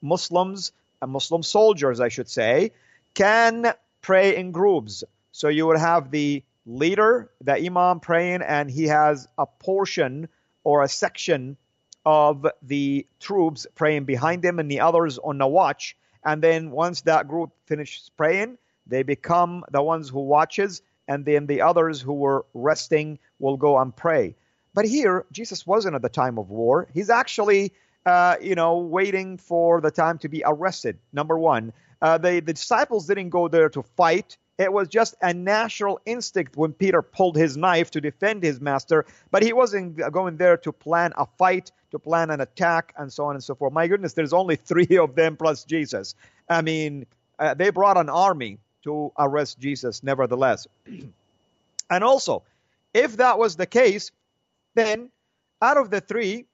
Muslims 0.00 0.72
and 1.02 1.10
Muslim 1.10 1.42
soldiers, 1.42 2.00
I 2.00 2.08
should 2.08 2.28
say, 2.28 2.72
can 3.14 3.74
pray 4.00 4.36
in 4.36 4.52
groups. 4.52 5.04
So 5.32 5.48
you 5.48 5.66
would 5.66 5.78
have 5.78 6.10
the 6.10 6.42
leader, 6.66 7.30
the 7.40 7.54
imam 7.54 8.00
praying, 8.00 8.42
and 8.42 8.70
he 8.70 8.84
has 8.84 9.28
a 9.36 9.46
portion 9.46 10.28
or 10.62 10.82
a 10.82 10.88
section 10.88 11.56
of 12.06 12.46
the 12.62 13.06
troops 13.20 13.66
praying 13.74 14.04
behind 14.04 14.44
him 14.44 14.58
and 14.58 14.70
the 14.70 14.80
others 14.80 15.18
on 15.18 15.38
the 15.38 15.46
watch. 15.46 15.96
And 16.24 16.42
then 16.42 16.70
once 16.70 17.02
that 17.02 17.28
group 17.28 17.50
finishes 17.66 18.10
praying, 18.16 18.58
they 18.86 19.02
become 19.02 19.64
the 19.70 19.82
ones 19.82 20.08
who 20.08 20.20
watches, 20.20 20.82
and 21.08 21.24
then 21.24 21.46
the 21.46 21.62
others 21.62 22.00
who 22.00 22.14
were 22.14 22.46
resting 22.54 23.18
will 23.38 23.56
go 23.56 23.78
and 23.78 23.94
pray. 23.94 24.36
But 24.74 24.86
here, 24.86 25.24
Jesus 25.32 25.66
wasn't 25.66 25.94
at 25.94 26.02
the 26.02 26.08
time 26.08 26.38
of 26.38 26.50
war. 26.50 26.88
He's 26.92 27.08
actually, 27.08 27.72
uh, 28.04 28.36
you 28.42 28.56
know, 28.56 28.78
waiting 28.78 29.38
for 29.38 29.80
the 29.80 29.90
time 29.90 30.18
to 30.18 30.28
be 30.28 30.42
arrested. 30.44 30.98
Number 31.12 31.38
one, 31.38 31.72
uh, 32.02 32.18
the, 32.18 32.40
the 32.40 32.52
disciples 32.52 33.06
didn't 33.06 33.30
go 33.30 33.48
there 33.48 33.68
to 33.70 33.82
fight. 33.82 34.36
It 34.58 34.72
was 34.72 34.88
just 34.88 35.14
a 35.20 35.32
natural 35.32 36.00
instinct 36.06 36.56
when 36.56 36.72
Peter 36.72 37.02
pulled 37.02 37.36
his 37.36 37.56
knife 37.56 37.90
to 37.92 38.00
defend 38.00 38.42
his 38.42 38.60
master, 38.60 39.04
but 39.30 39.42
he 39.42 39.52
wasn't 39.52 39.96
going 40.12 40.36
there 40.36 40.56
to 40.58 40.72
plan 40.72 41.12
a 41.16 41.26
fight, 41.38 41.72
to 41.90 41.98
plan 41.98 42.30
an 42.30 42.40
attack, 42.40 42.94
and 42.96 43.12
so 43.12 43.24
on 43.24 43.34
and 43.34 43.42
so 43.42 43.54
forth. 43.54 43.72
My 43.72 43.88
goodness, 43.88 44.12
there's 44.12 44.32
only 44.32 44.56
three 44.70 44.98
of 44.98 45.14
them 45.14 45.36
plus 45.36 45.64
Jesus. 45.64 46.14
I 46.48 46.62
mean, 46.62 47.06
uh, 47.38 47.54
they 47.54 47.70
brought 47.70 47.96
an 47.96 48.08
army 48.08 48.58
to 48.82 49.12
arrest 49.18 49.58
Jesus, 49.58 50.02
nevertheless. 50.02 50.66
and 51.90 52.04
also, 52.04 52.42
if 52.92 53.16
that 53.16 53.38
was 53.38 53.56
the 53.56 53.66
case, 53.66 54.12
then 54.74 55.10
out 55.62 55.76
of 55.76 55.90
the 55.90 56.00
three, 56.00 56.46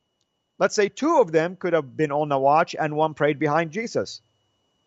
let's 0.59 0.75
say 0.75 0.89
two 0.89 1.19
of 1.19 1.33
them 1.33 1.57
could 1.57 1.73
have 1.73 1.97
been 1.97 2.13
on 2.13 2.29
the 2.29 2.39
watch 2.39 2.77
and 2.79 2.97
one 2.97 3.15
prayed 3.15 3.39
behind 3.39 3.73
Jesus. 3.73 4.21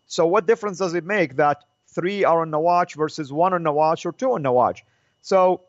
So, 0.07 0.27
what 0.27 0.45
difference 0.45 0.77
does 0.77 0.93
it 0.93 1.05
make 1.05 1.37
that 1.37 1.63
three 1.87 2.23
are 2.23 2.41
on 2.41 2.51
the 2.51 2.59
watch 2.59 2.95
versus 2.95 3.31
one 3.31 3.53
on 3.53 3.63
the 3.63 3.71
watch 3.71 4.05
or 4.05 4.11
two 4.11 4.33
on 4.33 4.43
the 4.43 4.51
watch? 4.51 4.83
So, 5.21 5.61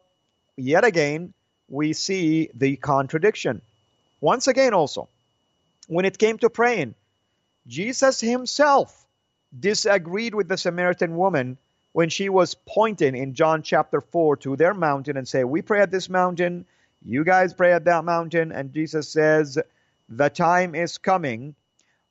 yet 0.57 0.85
again, 0.85 1.33
we 1.69 1.93
see 1.93 2.51
the 2.55 2.77
contradiction. 2.77 3.63
Once 4.21 4.47
again, 4.47 4.75
also, 4.75 5.09
when 5.87 6.05
it 6.05 6.19
came 6.19 6.39
to 6.39 6.51
praying, 6.51 6.95
Jesus 7.67 8.21
himself 8.21 9.07
disagreed 9.59 10.35
with 10.35 10.49
the 10.49 10.57
Samaritan 10.57 11.17
woman 11.17 11.59
when 11.93 12.09
she 12.09 12.29
was 12.29 12.55
pointing 12.67 13.17
in 13.17 13.35
John 13.35 13.63
chapter 13.63 14.01
4 14.01 14.39
to 14.39 14.57
their 14.57 14.75
mountain 14.75 15.17
and 15.17 15.29
say, 15.29 15.45
We 15.45 15.63
pray 15.63 15.81
at 15.81 15.91
this 15.91 16.09
mountain, 16.09 16.67
You 17.07 17.23
guys 17.23 17.53
pray 17.53 17.73
at 17.75 17.85
that 17.85 18.05
mountain, 18.05 18.51
and 18.51 18.73
Jesus 18.73 19.11
says, 19.11 19.59
The 20.09 20.31
time 20.31 20.75
is 20.75 20.97
coming 20.97 21.55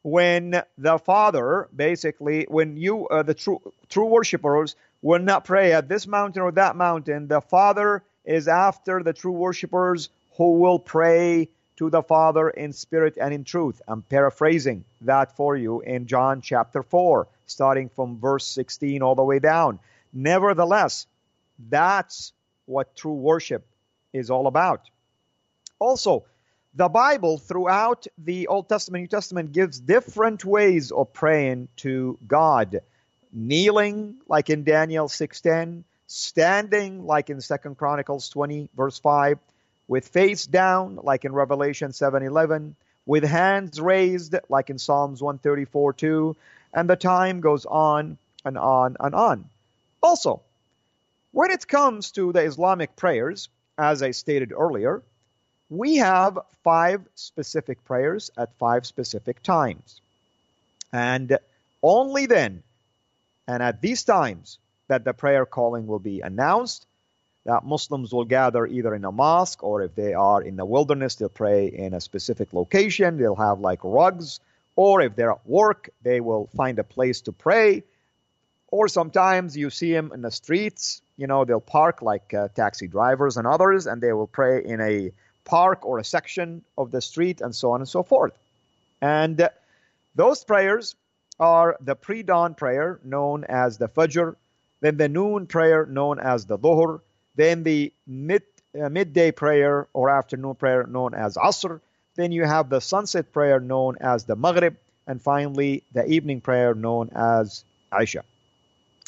when 0.04 0.62
the 0.78 1.00
Father, 1.00 1.68
basically, 1.76 2.46
when 2.48 2.78
you, 2.78 3.08
uh, 3.08 3.24
the 3.24 3.34
true, 3.34 3.60
true 3.90 4.06
worshipers, 4.06 4.76
will 5.02 5.22
not 5.22 5.46
pray 5.46 5.74
at 5.74 5.90
this 5.90 6.06
mountain 6.06 6.44
or 6.44 6.52
that 6.52 6.76
mountain. 6.76 7.28
The 7.28 7.42
Father 7.42 8.04
is 8.24 8.48
after 8.48 9.02
the 9.02 9.14
true 9.14 9.32
worshipers 9.32 10.10
who 10.38 10.60
will 10.60 10.78
pray 10.78 11.50
to 11.78 11.90
the 11.90 12.04
Father 12.04 12.50
in 12.50 12.72
spirit 12.72 13.18
and 13.20 13.34
in 13.34 13.44
truth. 13.46 13.82
I'm 13.88 14.04
paraphrasing 14.04 14.86
that 15.02 15.36
for 15.36 15.58
you 15.58 15.82
in 15.82 16.06
John 16.06 16.42
chapter 16.42 16.84
4, 16.84 17.28
starting 17.48 17.90
from 17.90 18.20
verse 18.20 18.46
16 18.46 19.02
all 19.02 19.16
the 19.16 19.24
way 19.24 19.40
down. 19.40 19.80
Nevertheless, 20.14 21.08
that's 21.58 22.32
what 22.68 22.96
true 22.96 23.16
worship 23.16 23.66
is 24.14 24.30
all 24.30 24.48
about. 24.48 24.90
Also, 25.80 26.24
the 26.76 26.90
Bible 26.90 27.38
throughout 27.38 28.08
the 28.18 28.48
Old 28.48 28.70
Testament, 28.70 29.04
New 29.04 29.08
Testament 29.08 29.52
gives 29.52 29.80
different 29.80 30.46
ways 30.46 30.92
of 30.92 31.14
praying 31.14 31.68
to 31.78 32.18
God. 32.28 32.82
Kneeling, 33.32 34.16
like 34.28 34.50
in 34.50 34.64
Daniel 34.64 35.08
6:10, 35.08 35.84
standing, 36.08 37.06
like 37.06 37.30
in 37.30 37.42
Second 37.42 37.78
Chronicles 37.78 38.30
20, 38.30 38.70
verse 38.76 39.00
5, 39.00 39.40
with 39.88 40.08
face 40.08 40.46
down, 40.46 41.00
like 41.04 41.26
in 41.26 41.34
Revelation 41.34 41.92
7:11, 41.92 42.76
with 43.06 43.24
hands 43.24 43.80
raised, 43.82 44.36
like 44.50 44.70
in 44.70 44.80
Psalms 44.80 45.22
134 45.22 45.94
2, 45.94 46.36
and 46.74 46.90
the 46.90 46.96
time 46.96 47.42
goes 47.42 47.66
on 47.66 48.18
and 48.46 48.58
on 48.58 48.96
and 49.00 49.14
on. 49.14 49.50
Also, 50.02 50.42
when 51.32 51.52
it 51.52 51.68
comes 51.68 52.12
to 52.12 52.32
the 52.32 52.42
Islamic 52.42 52.96
prayers, 52.96 53.50
as 53.78 54.04
I 54.04 54.12
stated 54.12 54.52
earlier, 54.52 55.02
we 55.70 55.98
have 55.98 56.38
five 56.64 57.02
specific 57.16 57.84
prayers 57.86 58.32
at 58.38 58.58
five 58.58 58.86
specific 58.86 59.42
times. 59.42 60.02
And 60.92 61.38
only 61.82 62.28
then, 62.28 62.64
and 63.48 63.64
at 63.64 63.82
these 63.82 64.04
times, 64.04 64.60
that 64.88 65.04
the 65.04 65.14
prayer 65.14 65.46
calling 65.46 65.88
will 65.88 66.00
be 66.00 66.22
announced, 66.22 66.86
that 67.46 67.66
Muslims 67.66 68.14
will 68.14 68.26
gather 68.26 68.66
either 68.66 68.94
in 68.96 69.04
a 69.04 69.12
mosque 69.12 69.64
or 69.64 69.82
if 69.82 69.96
they 69.96 70.14
are 70.14 70.42
in 70.42 70.56
the 70.56 70.66
wilderness, 70.66 71.16
they'll 71.16 71.30
pray 71.30 71.68
in 71.68 71.94
a 71.94 72.02
specific 72.02 72.54
location. 72.54 73.18
They'll 73.18 73.36
have 73.36 73.60
like 73.60 73.80
rugs, 73.84 74.40
or 74.76 75.02
if 75.02 75.16
they're 75.16 75.32
at 75.32 75.46
work, 75.46 75.90
they 76.04 76.22
will 76.22 76.50
find 76.56 76.80
a 76.80 76.84
place 76.84 77.22
to 77.22 77.32
pray. 77.32 77.84
Or 78.70 78.88
sometimes 78.88 79.58
you 79.58 79.70
see 79.70 79.92
them 79.92 80.12
in 80.14 80.22
the 80.22 80.32
streets, 80.32 81.02
you 81.18 81.28
know, 81.28 81.46
they'll 81.46 81.62
park 81.62 82.02
like 82.02 82.34
uh, 82.34 82.48
taxi 82.50 82.88
drivers 82.88 83.38
and 83.38 83.48
others, 83.48 83.88
and 83.88 84.02
they 84.02 84.14
will 84.14 84.28
pray 84.28 84.64
in 84.64 84.82
a 84.82 85.12
park 85.46 85.86
or 85.86 86.00
a 86.00 86.04
section 86.04 86.64
of 86.78 86.92
the 86.92 87.02
street 87.02 87.42
and 87.42 87.54
so 87.56 87.72
on 87.72 87.82
and 87.82 87.90
so 87.90 88.04
forth. 88.04 88.34
And 89.02 89.40
uh, 89.40 89.50
those 90.16 90.44
prayers 90.44 90.96
are 91.40 91.78
the 91.82 91.96
pre 91.96 92.24
dawn 92.24 92.56
prayer 92.56 93.00
known 93.04 93.44
as 93.44 93.78
the 93.78 93.88
Fajr, 93.88 94.36
then 94.82 94.98
the 94.98 95.10
noon 95.10 95.48
prayer 95.48 95.86
known 95.86 96.20
as 96.20 96.46
the 96.46 96.58
Dhuhr, 96.58 97.02
then 97.36 97.64
the 97.64 97.92
mid, 98.08 98.44
uh, 98.80 98.90
midday 98.90 99.32
prayer 99.32 99.88
or 99.94 100.10
afternoon 100.10 100.56
prayer 100.56 100.86
known 100.86 101.14
as 101.14 101.36
Asr, 101.36 101.80
then 102.16 102.32
you 102.32 102.46
have 102.46 102.70
the 102.70 102.80
sunset 102.80 103.32
prayer 103.32 103.60
known 103.60 103.98
as 104.00 104.26
the 104.26 104.36
Maghrib, 104.36 104.76
and 105.08 105.22
finally 105.22 105.84
the 105.94 106.06
evening 106.06 106.42
prayer 106.42 106.74
known 106.74 107.10
as 107.16 107.64
Isha. 108.00 108.24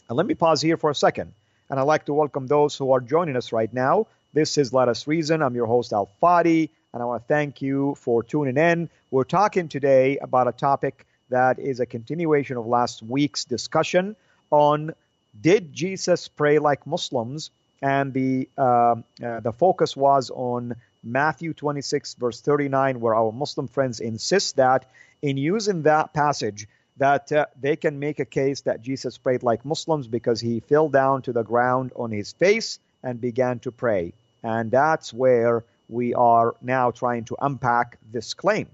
And 0.10 0.18
let 0.18 0.26
me 0.26 0.34
pause 0.34 0.62
here 0.62 0.78
for 0.78 0.90
a 0.90 0.96
second, 0.96 1.34
and 1.70 1.80
I'd 1.80 1.84
like 1.84 2.06
to 2.06 2.14
welcome 2.14 2.48
those 2.48 2.76
who 2.78 2.92
are 2.92 3.00
joining 3.00 3.36
us 3.36 3.52
right 3.52 3.74
now. 3.74 4.08
This 4.34 4.58
is 4.58 4.74
Let 4.74 4.90
Us 4.90 5.08
Reason. 5.08 5.42
I'm 5.42 5.56
your 5.56 5.66
host, 5.66 5.94
Al 5.94 6.10
Fadi, 6.22 6.70
and 6.94 7.02
I 7.02 7.06
want 7.06 7.24
to 7.24 7.28
thank 7.28 7.62
you 7.62 7.96
for 7.96 8.22
tuning 8.24 8.58
in. 8.58 8.90
We're 9.12 9.24
talking 9.24 9.68
today 9.68 10.18
about 10.20 10.48
a 10.48 10.52
topic 10.52 11.06
that 11.30 11.58
is 11.58 11.80
a 11.80 11.86
continuation 11.86 12.58
of 12.58 12.68
last 12.68 13.02
week's 13.02 13.46
discussion 13.46 14.16
on 14.52 14.94
did 15.40 15.74
Jesus 15.74 16.28
pray 16.28 16.60
like 16.60 16.86
Muslims? 16.86 17.50
And 17.82 18.14
the 18.14 18.48
uh, 18.58 18.96
uh, 19.24 19.40
the 19.42 19.52
focus 19.52 19.96
was 19.98 20.32
on 20.34 20.76
Matthew 21.04 21.54
26 21.54 22.16
verse 22.16 22.42
39, 22.42 23.00
where 23.00 23.16
our 23.16 23.32
Muslim 23.32 23.68
friends 23.68 24.00
insist 24.00 24.58
that 24.58 24.86
in 25.22 25.38
using 25.38 25.84
that 25.84 26.14
passage 26.14 26.68
that 26.98 27.32
uh, 27.32 27.46
they 27.60 27.76
can 27.76 28.00
make 28.00 28.20
a 28.20 28.26
case 28.26 28.62
that 28.62 28.82
Jesus 28.82 29.18
prayed 29.18 29.44
like 29.44 29.66
Muslims 29.66 30.08
because 30.08 30.40
he 30.40 30.60
fell 30.62 30.90
down 30.90 31.22
to 31.24 31.34
the 31.34 31.44
ground 31.44 31.92
on 31.96 32.12
his 32.12 32.32
face 32.34 32.80
and 33.04 33.20
began 33.20 33.60
to 33.60 33.72
pray. 33.72 34.14
And 34.44 34.72
that's 34.72 35.14
where 35.14 35.64
we 35.90 36.14
are 36.14 36.56
now 36.62 36.92
trying 36.92 37.26
to 37.26 37.38
unpack 37.42 37.98
this 38.12 38.34
claim. 38.34 38.68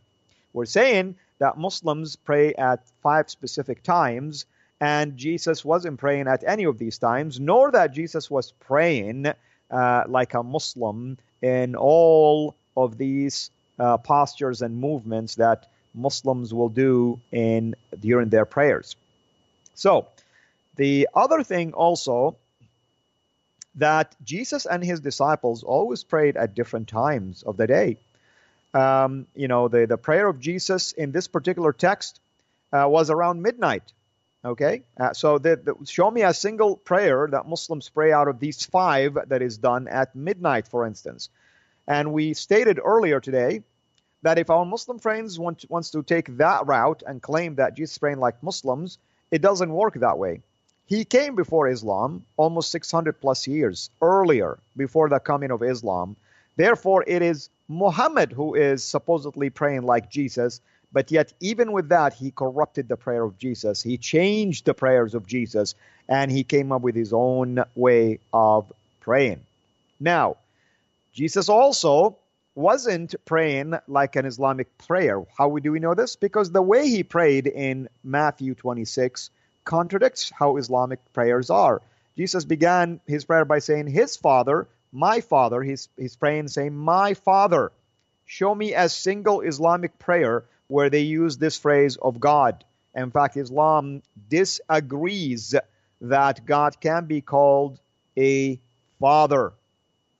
We're 0.53 0.65
saying 0.65 1.15
that 1.39 1.57
Muslims 1.57 2.15
pray 2.15 2.53
at 2.53 2.87
five 3.01 3.29
specific 3.29 3.83
times, 3.83 4.45
and 4.79 5.17
Jesus 5.17 5.65
wasn't 5.65 5.99
praying 5.99 6.27
at 6.27 6.43
any 6.45 6.65
of 6.65 6.77
these 6.77 6.97
times, 6.97 7.39
nor 7.39 7.71
that 7.71 7.93
Jesus 7.93 8.29
was 8.29 8.51
praying 8.59 9.27
uh, 9.71 10.03
like 10.07 10.33
a 10.33 10.43
Muslim 10.43 11.17
in 11.41 11.75
all 11.75 12.55
of 12.77 12.97
these 12.97 13.49
uh, 13.79 13.97
postures 13.97 14.61
and 14.61 14.77
movements 14.77 15.35
that 15.35 15.70
Muslims 15.93 16.53
will 16.53 16.69
do 16.69 17.19
in 17.31 17.75
during 17.99 18.29
their 18.29 18.45
prayers. 18.45 18.95
So, 19.75 20.07
the 20.75 21.09
other 21.13 21.43
thing 21.43 21.73
also 21.73 22.37
that 23.75 24.15
Jesus 24.23 24.65
and 24.65 24.83
his 24.83 24.99
disciples 24.99 25.63
always 25.63 26.03
prayed 26.03 26.35
at 26.37 26.55
different 26.55 26.87
times 26.87 27.43
of 27.43 27.57
the 27.57 27.67
day. 27.67 27.97
Um, 28.73 29.27
you 29.35 29.47
know, 29.47 29.67
the, 29.67 29.85
the 29.85 29.97
prayer 29.97 30.27
of 30.27 30.39
Jesus 30.39 30.91
in 30.91 31.11
this 31.11 31.27
particular 31.27 31.73
text 31.73 32.19
uh, 32.71 32.85
was 32.87 33.09
around 33.09 33.41
midnight. 33.41 33.93
Okay, 34.43 34.81
uh, 34.99 35.13
so 35.13 35.37
the, 35.37 35.55
the, 35.55 35.85
show 35.85 36.09
me 36.09 36.23
a 36.23 36.33
single 36.33 36.75
prayer 36.75 37.27
that 37.29 37.47
Muslims 37.47 37.89
pray 37.89 38.11
out 38.11 38.27
of 38.27 38.39
these 38.39 38.65
five 38.65 39.15
that 39.27 39.43
is 39.43 39.59
done 39.59 39.87
at 39.87 40.15
midnight, 40.15 40.67
for 40.67 40.87
instance. 40.87 41.29
And 41.87 42.11
we 42.11 42.33
stated 42.33 42.79
earlier 42.83 43.19
today 43.19 43.61
that 44.21 44.37
if 44.37 44.49
our 44.49 44.65
Muslim 44.65 44.99
friends 44.99 45.39
want 45.39 45.65
wants 45.69 45.91
to 45.91 46.03
take 46.03 46.37
that 46.37 46.67
route 46.67 47.03
and 47.05 47.21
claim 47.21 47.55
that 47.55 47.75
Jesus 47.75 47.97
praying 47.97 48.19
like 48.19 48.41
Muslims, 48.43 48.97
it 49.31 49.41
doesn't 49.41 49.71
work 49.71 49.95
that 49.95 50.17
way. 50.17 50.41
He 50.87 51.05
came 51.05 51.35
before 51.35 51.69
Islam 51.69 52.25
almost 52.35 52.71
600 52.71 53.21
plus 53.21 53.47
years 53.47 53.89
earlier, 54.01 54.59
before 54.75 55.07
the 55.09 55.19
coming 55.19 55.51
of 55.51 55.63
Islam. 55.63 56.17
Therefore, 56.57 57.03
it 57.07 57.21
is 57.21 57.49
Muhammad 57.69 58.33
who 58.33 58.55
is 58.55 58.83
supposedly 58.83 59.49
praying 59.49 59.83
like 59.83 60.11
Jesus, 60.11 60.59
but 60.91 61.09
yet, 61.09 61.31
even 61.39 61.71
with 61.71 61.89
that, 61.89 62.13
he 62.13 62.31
corrupted 62.31 62.89
the 62.89 62.97
prayer 62.97 63.23
of 63.23 63.37
Jesus. 63.37 63.81
He 63.81 63.97
changed 63.97 64.65
the 64.65 64.73
prayers 64.73 65.15
of 65.15 65.25
Jesus, 65.25 65.73
and 66.09 66.29
he 66.29 66.43
came 66.43 66.73
up 66.73 66.81
with 66.81 66.95
his 66.95 67.13
own 67.13 67.63
way 67.73 68.19
of 68.33 68.71
praying. 68.99 69.39
Now, 70.01 70.35
Jesus 71.13 71.47
also 71.47 72.17
wasn't 72.55 73.15
praying 73.25 73.75
like 73.87 74.15
an 74.15 74.25
Islamic 74.25 74.77
prayer. 74.77 75.23
How 75.37 75.57
do 75.57 75.71
we 75.71 75.79
know 75.79 75.93
this? 75.93 76.15
Because 76.15 76.51
the 76.51 76.61
way 76.61 76.87
he 76.89 77.03
prayed 77.03 77.47
in 77.47 77.87
Matthew 78.03 78.55
26 78.55 79.29
contradicts 79.63 80.31
how 80.37 80.57
Islamic 80.57 80.99
prayers 81.13 81.49
are. 81.49 81.81
Jesus 82.17 82.43
began 82.45 82.99
his 83.07 83.25
prayer 83.25 83.45
by 83.45 83.59
saying, 83.59 83.87
His 83.87 84.17
Father, 84.17 84.67
my 84.91 85.21
Father. 85.21 85.61
He's, 85.61 85.87
he's 85.97 86.15
praying 86.15 86.49
saying, 86.49 86.75
My 86.75 87.13
Father. 87.13 87.71
Show 88.25 88.53
me 88.53 88.73
a 88.73 88.89
single 88.89 89.41
Islamic 89.41 89.97
prayer 89.99 90.45
where 90.67 90.89
they 90.89 91.01
use 91.01 91.37
this 91.37 91.57
phrase 91.57 91.97
of 91.97 92.19
God. 92.19 92.63
In 92.95 93.11
fact, 93.11 93.37
Islam 93.37 94.01
disagrees 94.29 95.55
that 96.01 96.45
God 96.45 96.79
can 96.79 97.05
be 97.05 97.21
called 97.21 97.79
a 98.17 98.59
father. 98.99 99.53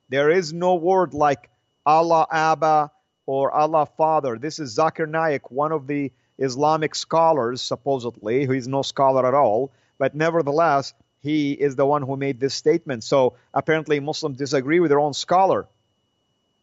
There 0.08 0.30
is 0.30 0.52
no 0.52 0.74
word 0.74 1.14
like 1.14 1.48
Allah 1.84 2.26
Abba 2.30 2.90
or 3.26 3.50
Allah 3.50 3.86
Father. 3.96 4.38
This 4.38 4.58
is 4.58 4.76
Zakir 4.76 5.08
Naik, 5.08 5.50
one 5.50 5.72
of 5.72 5.86
the 5.86 6.12
Islamic 6.38 6.94
scholars, 6.94 7.62
supposedly, 7.62 8.44
who 8.44 8.52
is 8.52 8.66
no 8.66 8.82
scholar 8.82 9.26
at 9.26 9.34
all, 9.34 9.70
but 9.98 10.14
nevertheless, 10.14 10.94
he 11.22 11.52
is 11.52 11.76
the 11.76 11.86
one 11.86 12.02
who 12.02 12.16
made 12.16 12.40
this 12.40 12.54
statement. 12.54 13.04
So 13.04 13.34
apparently, 13.54 14.00
Muslims 14.00 14.38
disagree 14.38 14.80
with 14.80 14.90
their 14.90 14.98
own 14.98 15.14
scholar, 15.14 15.66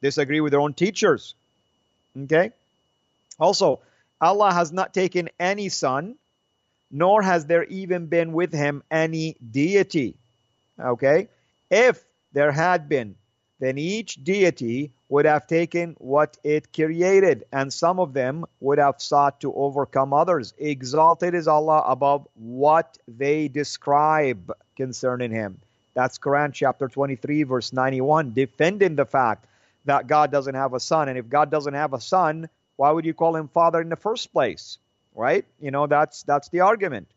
disagree 0.02 0.42
with 0.42 0.52
their 0.52 0.60
own 0.60 0.74
teachers. 0.74 1.34
Okay? 2.18 2.52
Also, 3.40 3.80
Allah 4.20 4.52
has 4.54 4.72
not 4.74 4.94
taken 4.94 5.30
any 5.40 5.70
son, 5.70 6.16
nor 6.92 7.22
has 7.22 7.46
there 7.46 7.64
even 7.64 8.08
been 8.08 8.34
with 8.34 8.52
him 8.52 8.84
any 8.92 9.38
deity. 9.52 10.16
Okay? 10.78 11.30
If 11.72 12.04
there 12.34 12.52
had 12.52 12.90
been, 12.90 13.16
then 13.60 13.78
each 13.78 14.24
deity 14.24 14.92
would 15.10 15.26
have 15.26 15.48
taken 15.48 15.96
what 16.00 16.38
it 16.44 16.72
created, 16.74 17.46
and 17.52 17.74
some 17.74 18.00
of 18.00 18.14
them 18.14 18.46
would 18.60 18.78
have 18.78 19.02
sought 19.02 19.42
to 19.42 19.54
overcome 19.54 20.14
others. 20.14 20.54
Exalted 20.58 21.34
is 21.34 21.48
Allah 21.48 21.84
above 21.86 22.28
what 22.36 22.98
they 23.08 23.48
describe 23.48 24.52
concerning 24.76 25.32
Him. 25.32 25.60
That's 25.94 26.18
Quran 26.18 26.54
chapter 26.54 26.88
23, 26.88 27.44
verse 27.44 27.74
91, 27.74 28.34
defending 28.34 28.96
the 28.96 29.06
fact 29.06 29.46
that 29.86 30.08
God 30.08 30.32
doesn't 30.32 30.56
have 30.56 30.74
a 30.74 30.80
son. 30.80 31.10
And 31.10 31.18
if 31.18 31.28
God 31.28 31.52
doesn't 31.52 31.74
have 31.74 31.94
a 31.94 32.00
son, 32.02 32.48
why 32.76 32.92
would 32.92 33.06
you 33.06 33.14
call 33.14 33.36
him 33.36 33.50
father 33.50 33.82
in 33.82 33.90
the 33.90 33.96
first 33.96 34.32
place? 34.32 34.78
Right? 35.16 35.44
You 35.60 35.72
know, 35.72 35.88
that's 35.88 36.24
that's 36.24 36.48
the 36.50 36.62
argument. 36.62 37.08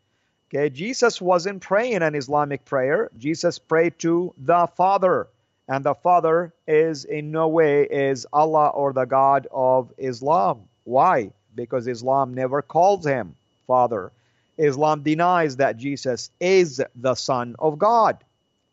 Okay, 0.49 0.69
Jesus 0.69 1.21
wasn't 1.21 1.63
praying 1.63 2.03
an 2.03 2.15
Islamic 2.15 2.65
prayer. 2.65 3.11
Jesus 3.17 3.59
prayed 3.59 3.99
to 4.01 4.35
the 4.37 4.67
Father. 4.77 5.29
And 5.69 5.85
the 5.85 5.95
Father 5.95 6.53
is 6.67 7.05
in 7.05 7.31
no 7.31 7.49
way 7.49 7.85
is 7.85 8.27
Allah 8.33 8.69
or 8.69 8.93
the 8.93 9.05
God 9.05 9.47
of 9.51 9.93
Islam. 9.97 10.63
Why? 10.85 11.31
Because 11.55 11.87
Islam 11.87 12.35
never 12.35 12.63
calls 12.63 13.07
him 13.07 13.37
Father. 13.67 14.13
Islam 14.59 15.03
denies 15.03 15.57
that 15.57 15.77
Jesus 15.77 16.31
is 16.41 16.83
the 16.95 17.15
Son 17.15 17.57
of 17.59 17.79
God. 17.79 18.19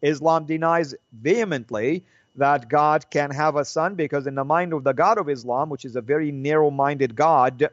Islam 0.02 0.46
denies 0.46 0.96
vehemently 1.12 2.04
that 2.36 2.70
God 2.70 3.10
can 3.10 3.32
have 3.32 3.56
a 3.56 3.66
son 3.66 3.96
because, 3.96 4.28
in 4.28 4.36
the 4.36 4.44
mind 4.44 4.74
of 4.74 4.84
the 4.84 4.94
God 4.94 5.18
of 5.18 5.30
Islam, 5.30 5.70
which 5.70 5.86
is 5.86 5.96
a 5.96 6.02
very 6.02 6.32
narrow 6.32 6.72
minded 6.72 7.16
God, 7.16 7.70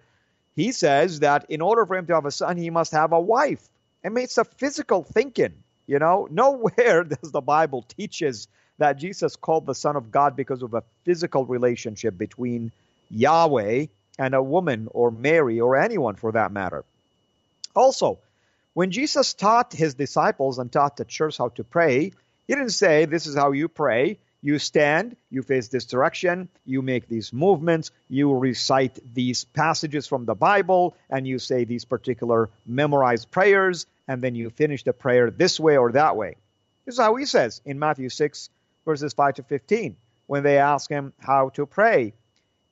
he 0.55 0.73
says 0.73 1.21
that 1.21 1.47
in 1.49 1.61
order 1.61 1.87
for 1.87 1.97
him 1.97 2.07
to 2.07 2.15
have 2.15 2.27
a 2.27 2.31
son, 2.31 2.57
he 2.57 2.71
must 2.71 2.93
have 2.93 3.13
a 3.13 3.21
wife. 3.21 3.69
I 4.05 4.09
mean, 4.09 4.25
it's 4.25 4.39
a 4.39 4.45
physical 4.45 5.03
thinking. 5.03 5.55
You 5.87 5.99
know, 5.99 6.29
nowhere 6.31 7.05
does 7.05 7.31
the 7.31 7.41
Bible 7.41 7.83
teaches 7.83 8.49
that 8.79 8.99
Jesus 8.99 9.37
called 9.37 9.67
the 9.67 9.75
Son 9.75 9.97
of 9.97 10.11
God 10.11 10.37
because 10.37 10.63
of 10.63 10.75
a 10.75 10.83
physical 11.05 11.45
relationship 11.45 12.17
between 12.17 12.73
Yahweh 13.11 13.87
and 14.19 14.35
a 14.35 14.43
woman 14.43 14.89
or 14.91 15.11
Mary 15.11 15.61
or 15.61 15.77
anyone 15.77 16.17
for 16.17 16.33
that 16.33 16.53
matter. 16.53 16.85
Also, 17.75 18.19
when 18.75 18.91
Jesus 18.91 19.35
taught 19.35 19.73
his 19.73 19.95
disciples 19.95 20.59
and 20.59 20.71
taught 20.71 20.97
the 20.97 21.05
church 21.05 21.39
how 21.39 21.49
to 21.51 21.65
pray, 21.65 22.13
he 22.47 22.55
didn't 22.55 22.71
say, 22.71 23.05
This 23.05 23.27
is 23.27 23.37
how 23.37 23.53
you 23.53 23.69
pray. 23.69 24.19
You 24.43 24.59
stand, 24.59 25.17
you 25.31 25.43
face 25.43 25.69
this 25.69 25.87
direction, 25.87 26.49
you 26.65 26.83
make 26.83 27.09
these 27.09 27.33
movements, 27.33 27.91
you 28.09 28.33
recite 28.33 28.99
these 29.15 29.45
passages 29.45 30.07
from 30.07 30.25
the 30.25 30.35
Bible, 30.35 30.95
and 31.11 31.27
you 31.27 31.39
say 31.39 31.65
these 31.65 31.85
particular 31.85 32.49
memorized 32.65 33.31
prayers, 33.31 33.87
and 34.07 34.23
then 34.23 34.35
you 34.35 34.51
finish 34.51 34.85
the 34.85 34.93
prayer 34.93 35.31
this 35.31 35.59
way 35.59 35.77
or 35.77 35.91
that 35.93 36.17
way. 36.17 36.37
This 36.85 36.95
is 36.95 37.01
how 37.01 37.17
he 37.17 37.25
says 37.25 37.61
in 37.65 37.81
Matthew 37.81 38.09
6, 38.09 38.51
verses 38.87 39.13
5 39.13 39.35
to 39.35 39.43
15, 39.43 39.97
when 40.27 40.43
they 40.43 40.57
ask 40.57 40.89
him 40.89 41.13
how 41.19 41.51
to 41.51 41.67
pray. 41.67 42.15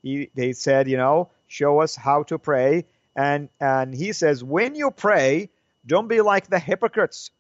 He, 0.03 0.31
they 0.35 0.55
said, 0.55 0.89
you 0.89 0.97
know, 0.97 1.31
show 1.49 1.81
us 1.81 1.95
how 1.95 2.23
to 2.25 2.39
pray. 2.39 2.87
And, 3.15 3.51
and 3.61 3.95
he 3.95 4.13
says, 4.13 4.43
when 4.43 4.75
you 4.75 4.91
pray, 4.91 5.51
don't 5.87 6.09
be 6.09 6.23
like 6.23 6.49
the 6.49 6.59
hypocrites, 6.59 7.31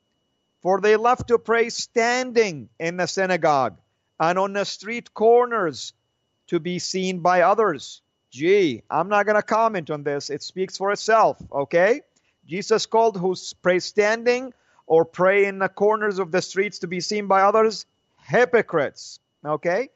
for 0.60 0.80
they 0.80 0.96
love 0.96 1.24
to 1.26 1.38
pray 1.38 1.70
standing 1.70 2.68
in 2.78 2.98
the 2.98 3.06
synagogue 3.06 3.78
and 4.20 4.38
on 4.38 4.52
the 4.52 4.64
street 4.64 5.14
corners 5.14 5.94
to 6.48 6.60
be 6.60 6.78
seen 6.78 7.20
by 7.20 7.42
others. 7.42 8.02
Gee, 8.30 8.82
I'm 8.90 9.08
not 9.08 9.26
going 9.26 9.36
to 9.36 9.42
comment 9.42 9.90
on 9.90 10.02
this. 10.02 10.28
It 10.28 10.42
speaks 10.42 10.76
for 10.76 10.90
itself, 10.90 11.40
okay? 11.52 12.02
Jesus 12.46 12.86
called 12.86 13.16
who 13.16 13.34
pray 13.62 13.78
standing 13.78 14.52
or 14.86 15.04
pray 15.04 15.46
in 15.46 15.58
the 15.58 15.68
corners 15.68 16.18
of 16.18 16.30
the 16.30 16.42
streets 16.42 16.80
to 16.80 16.86
be 16.86 17.00
seen 17.00 17.26
by 17.26 17.42
others 17.42 17.86
hypocrites, 18.24 19.20
okay? 19.44 19.90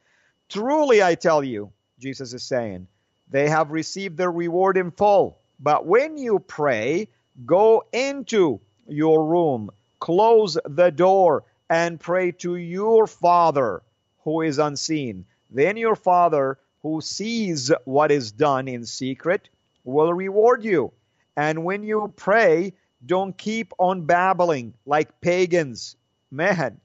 Truly, 0.49 1.03
I 1.03 1.15
tell 1.15 1.43
you, 1.43 1.71
Jesus 1.99 2.33
is 2.33 2.43
saying, 2.43 2.87
they 3.29 3.49
have 3.49 3.71
received 3.71 4.17
their 4.17 4.31
reward 4.31 4.77
in 4.77 4.91
full. 4.91 5.37
But 5.59 5.85
when 5.85 6.17
you 6.17 6.39
pray, 6.39 7.09
go 7.45 7.83
into 7.91 8.59
your 8.87 9.25
room, 9.25 9.69
close 9.99 10.57
the 10.65 10.89
door, 10.89 11.43
and 11.69 11.99
pray 11.99 12.31
to 12.31 12.55
your 12.55 13.05
Father 13.05 13.81
who 14.23 14.41
is 14.41 14.57
unseen. 14.57 15.25
Then 15.51 15.77
your 15.77 15.95
Father 15.95 16.57
who 16.81 17.01
sees 17.01 17.71
what 17.85 18.11
is 18.11 18.31
done 18.31 18.67
in 18.67 18.85
secret 18.85 19.49
will 19.83 20.13
reward 20.13 20.63
you. 20.63 20.91
And 21.35 21.63
when 21.63 21.83
you 21.83 22.11
pray, 22.15 22.73
don't 23.05 23.37
keep 23.37 23.73
on 23.77 24.05
babbling 24.05 24.73
like 24.85 25.21
pagans. 25.21 25.95
Man, 26.31 26.79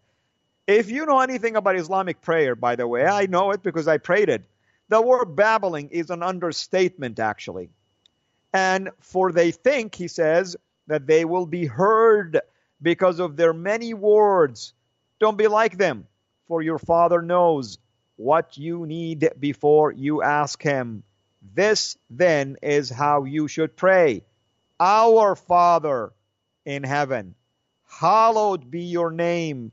if 0.66 0.90
you 0.90 1.07
know 1.07 1.20
anything 1.20 1.57
about 1.57 1.77
Islamic 1.77 2.20
prayer, 2.20 2.55
by 2.55 2.77
the 2.77 2.87
way, 2.87 3.05
I 3.05 3.27
know 3.27 3.50
it 3.50 3.62
because 3.62 3.88
I 3.88 3.98
prayed 3.98 4.29
it. 4.29 4.42
The 4.88 5.00
word 5.00 5.37
babbling 5.37 5.88
is 5.90 6.11
an 6.11 6.22
understatement, 6.22 7.18
actually. 7.18 7.70
And 8.53 8.90
for 9.00 9.33
they 9.33 9.50
think, 9.50 9.94
he 9.94 10.09
says, 10.09 10.57
that 10.87 11.07
they 11.07 11.24
will 11.24 11.46
be 11.46 11.66
heard 11.66 12.40
because 12.83 13.18
of 13.18 13.37
their 13.37 13.53
many 13.53 13.94
words. 13.94 14.74
Don't 15.18 15.38
be 15.38 15.48
like 15.48 15.79
them 15.79 16.07
for 16.46 16.62
your 16.62 16.79
Father 16.79 17.22
knows 17.22 17.79
what 18.16 18.57
you 18.57 18.87
need 18.87 19.31
before 19.40 19.92
you 19.92 20.22
ask 20.22 20.62
Him. 20.62 21.03
This 21.55 21.96
then 22.11 22.57
is 22.62 22.90
how 22.90 23.24
you 23.24 23.48
should 23.48 23.77
pray 23.77 24.22
Our 24.81 25.37
Father 25.37 26.12
in 26.64 26.83
heaven, 26.83 27.35
hallowed 27.87 28.70
be 28.70 28.83
your 28.83 29.11
name, 29.11 29.72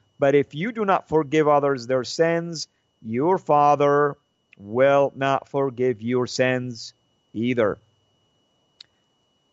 But 0.21 0.35
if 0.35 0.53
you 0.53 0.71
do 0.71 0.85
not 0.85 1.09
forgive 1.09 1.47
others 1.47 1.87
their 1.87 2.03
sins, 2.03 2.67
your 3.01 3.39
Father 3.39 4.15
will 4.55 5.11
not 5.15 5.49
forgive 5.49 6.03
your 6.03 6.27
sins 6.27 6.93
either. 7.33 7.79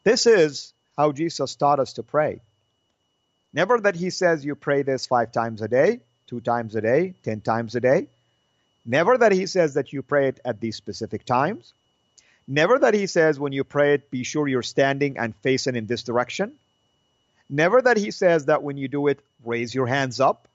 This 0.05 0.27
is 0.27 0.75
how 0.95 1.13
Jesus 1.13 1.55
taught 1.55 1.81
us 1.81 1.95
to 1.95 2.03
pray. 2.03 2.41
Never 3.55 3.81
that 3.81 3.97
he 3.97 4.11
says 4.11 4.45
you 4.45 4.55
pray 4.55 4.83
this 4.83 5.07
five 5.07 5.33
times 5.33 5.63
a 5.63 5.69
day, 5.69 6.01
two 6.27 6.43
times 6.43 6.77
a 6.77 6.83
day, 6.83 7.15
ten 7.23 7.41
times 7.41 7.75
a 7.75 7.81
day. 7.81 8.09
Never 8.85 9.17
that 9.17 9.33
he 9.33 9.47
says 9.47 9.73
that 9.73 9.95
you 9.95 10.03
pray 10.03 10.29
it 10.29 10.41
at 10.45 10.61
these 10.61 10.77
specific 10.77 11.25
times. 11.25 11.73
Never 12.47 12.79
that 12.79 12.93
he 12.93 13.07
says 13.07 13.41
when 13.41 13.55
you 13.55 13.65
pray 13.65 13.95
it, 13.95 14.11
be 14.11 14.23
sure 14.23 14.47
you're 14.47 14.63
standing 14.63 15.17
and 15.17 15.35
facing 15.37 15.77
in 15.77 15.87
this 15.87 16.03
direction. 16.03 16.53
Never 17.49 17.81
that 17.81 17.97
he 17.97 18.11
says 18.11 18.45
that 18.47 18.63
when 18.63 18.77
you 18.77 18.89
do 18.89 19.07
it, 19.07 19.21
raise 19.43 19.75
your 19.75 19.87
hands 19.87 20.21
up. 20.21 20.48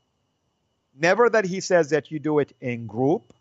Never 1.00 1.30
that 1.30 1.46
he 1.46 1.60
says 1.60 1.90
that 1.90 2.12
you 2.12 2.20
do 2.20 2.40
it 2.40 2.56
in 2.62 2.88
group. 2.88 3.34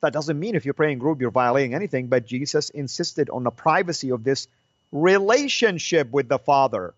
That 0.00 0.12
doesn't 0.12 0.38
mean 0.38 0.54
if 0.54 0.66
you 0.66 0.72
pray 0.72 0.92
in 0.92 0.98
group 0.98 1.20
you're 1.20 1.30
violating 1.30 1.74
anything, 1.74 2.08
but 2.08 2.26
Jesus 2.26 2.70
insisted 2.70 3.30
on 3.30 3.44
the 3.44 3.50
privacy 3.50 4.10
of 4.10 4.24
this 4.24 4.48
relationship 4.92 6.10
with 6.10 6.28
the 6.28 6.38
Father. 6.38 6.94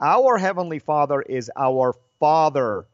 Our 0.00 0.38
Heavenly 0.38 0.78
Father 0.78 1.20
is 1.20 1.50
our 1.56 1.94
Father. 2.18 2.86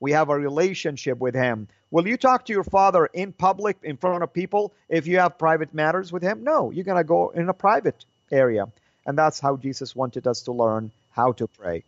We 0.00 0.12
have 0.12 0.30
a 0.30 0.36
relationship 0.36 1.18
with 1.18 1.34
Him. 1.34 1.68
Will 1.92 2.08
you 2.08 2.16
talk 2.16 2.46
to 2.46 2.52
your 2.52 2.64
Father 2.64 3.06
in 3.06 3.32
public, 3.32 3.76
in 3.82 3.96
front 3.96 4.22
of 4.22 4.32
people, 4.32 4.72
if 4.88 5.06
you 5.06 5.18
have 5.18 5.38
private 5.38 5.74
matters 5.74 6.10
with 6.10 6.22
Him? 6.22 6.42
No, 6.42 6.70
you're 6.70 6.84
going 6.84 6.98
to 6.98 7.04
go 7.04 7.30
in 7.30 7.48
a 7.48 7.54
private 7.54 8.04
area. 8.30 8.66
And 9.06 9.16
that's 9.16 9.38
how 9.38 9.56
Jesus 9.56 9.94
wanted 9.94 10.26
us 10.26 10.42
to 10.42 10.52
learn 10.52 10.90
how 11.10 11.32
to 11.32 11.46
pray. 11.46 11.84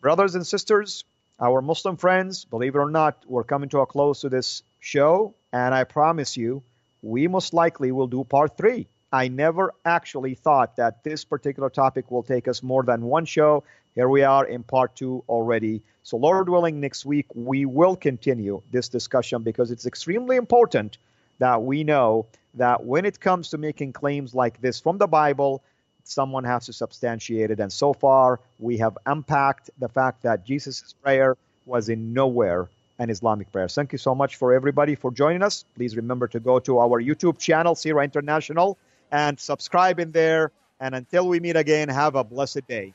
Brothers 0.00 0.34
and 0.34 0.46
sisters, 0.46 1.04
our 1.40 1.62
Muslim 1.62 1.96
friends, 1.96 2.44
believe 2.44 2.74
it 2.74 2.78
or 2.78 2.90
not, 2.90 3.24
we're 3.26 3.44
coming 3.44 3.68
to 3.70 3.78
a 3.80 3.86
close 3.86 4.20
to 4.22 4.28
this 4.28 4.62
show, 4.80 5.34
and 5.52 5.74
I 5.74 5.84
promise 5.84 6.36
you, 6.36 6.62
we 7.02 7.28
most 7.28 7.54
likely 7.54 7.92
will 7.92 8.08
do 8.08 8.24
part 8.24 8.56
three. 8.56 8.86
I 9.12 9.28
never 9.28 9.72
actually 9.84 10.34
thought 10.34 10.76
that 10.76 11.04
this 11.04 11.24
particular 11.24 11.70
topic 11.70 12.10
will 12.10 12.22
take 12.22 12.48
us 12.48 12.62
more 12.62 12.82
than 12.82 13.02
one 13.02 13.24
show. 13.24 13.64
Here 13.94 14.08
we 14.08 14.22
are 14.22 14.44
in 14.44 14.62
part 14.62 14.96
two 14.96 15.24
already. 15.28 15.80
So, 16.02 16.16
Lord 16.16 16.48
willing, 16.48 16.80
next 16.80 17.06
week 17.06 17.26
we 17.34 17.64
will 17.64 17.96
continue 17.96 18.60
this 18.70 18.88
discussion 18.88 19.42
because 19.42 19.70
it's 19.70 19.86
extremely 19.86 20.36
important 20.36 20.98
that 21.38 21.62
we 21.62 21.84
know 21.84 22.26
that 22.54 22.84
when 22.84 23.04
it 23.04 23.20
comes 23.20 23.50
to 23.50 23.58
making 23.58 23.92
claims 23.92 24.34
like 24.34 24.60
this 24.60 24.80
from 24.80 24.98
the 24.98 25.06
Bible, 25.06 25.62
someone 26.08 26.44
has 26.44 26.66
to 26.66 26.72
substantiate 26.72 27.50
it. 27.50 27.60
And 27.60 27.72
so 27.72 27.92
far, 27.92 28.40
we 28.58 28.78
have 28.78 28.96
unpacked 29.06 29.70
the 29.78 29.88
fact 29.88 30.22
that 30.22 30.44
Jesus' 30.44 30.94
prayer 31.02 31.36
was 31.66 31.88
in 31.88 32.12
nowhere 32.12 32.68
an 32.98 33.10
Islamic 33.10 33.52
prayer. 33.52 33.68
Thank 33.68 33.92
you 33.92 33.98
so 33.98 34.14
much 34.14 34.36
for 34.36 34.52
everybody 34.52 34.94
for 34.94 35.12
joining 35.12 35.42
us. 35.42 35.64
Please 35.76 35.96
remember 35.96 36.26
to 36.28 36.40
go 36.40 36.58
to 36.60 36.78
our 36.78 37.00
YouTube 37.00 37.38
channel, 37.38 37.74
CIRA 37.74 38.04
International, 38.04 38.76
and 39.12 39.38
subscribe 39.38 40.00
in 40.00 40.10
there. 40.10 40.50
And 40.80 40.94
until 40.94 41.28
we 41.28 41.40
meet 41.40 41.56
again, 41.56 41.88
have 41.88 42.16
a 42.16 42.24
blessed 42.24 42.66
day. 42.66 42.94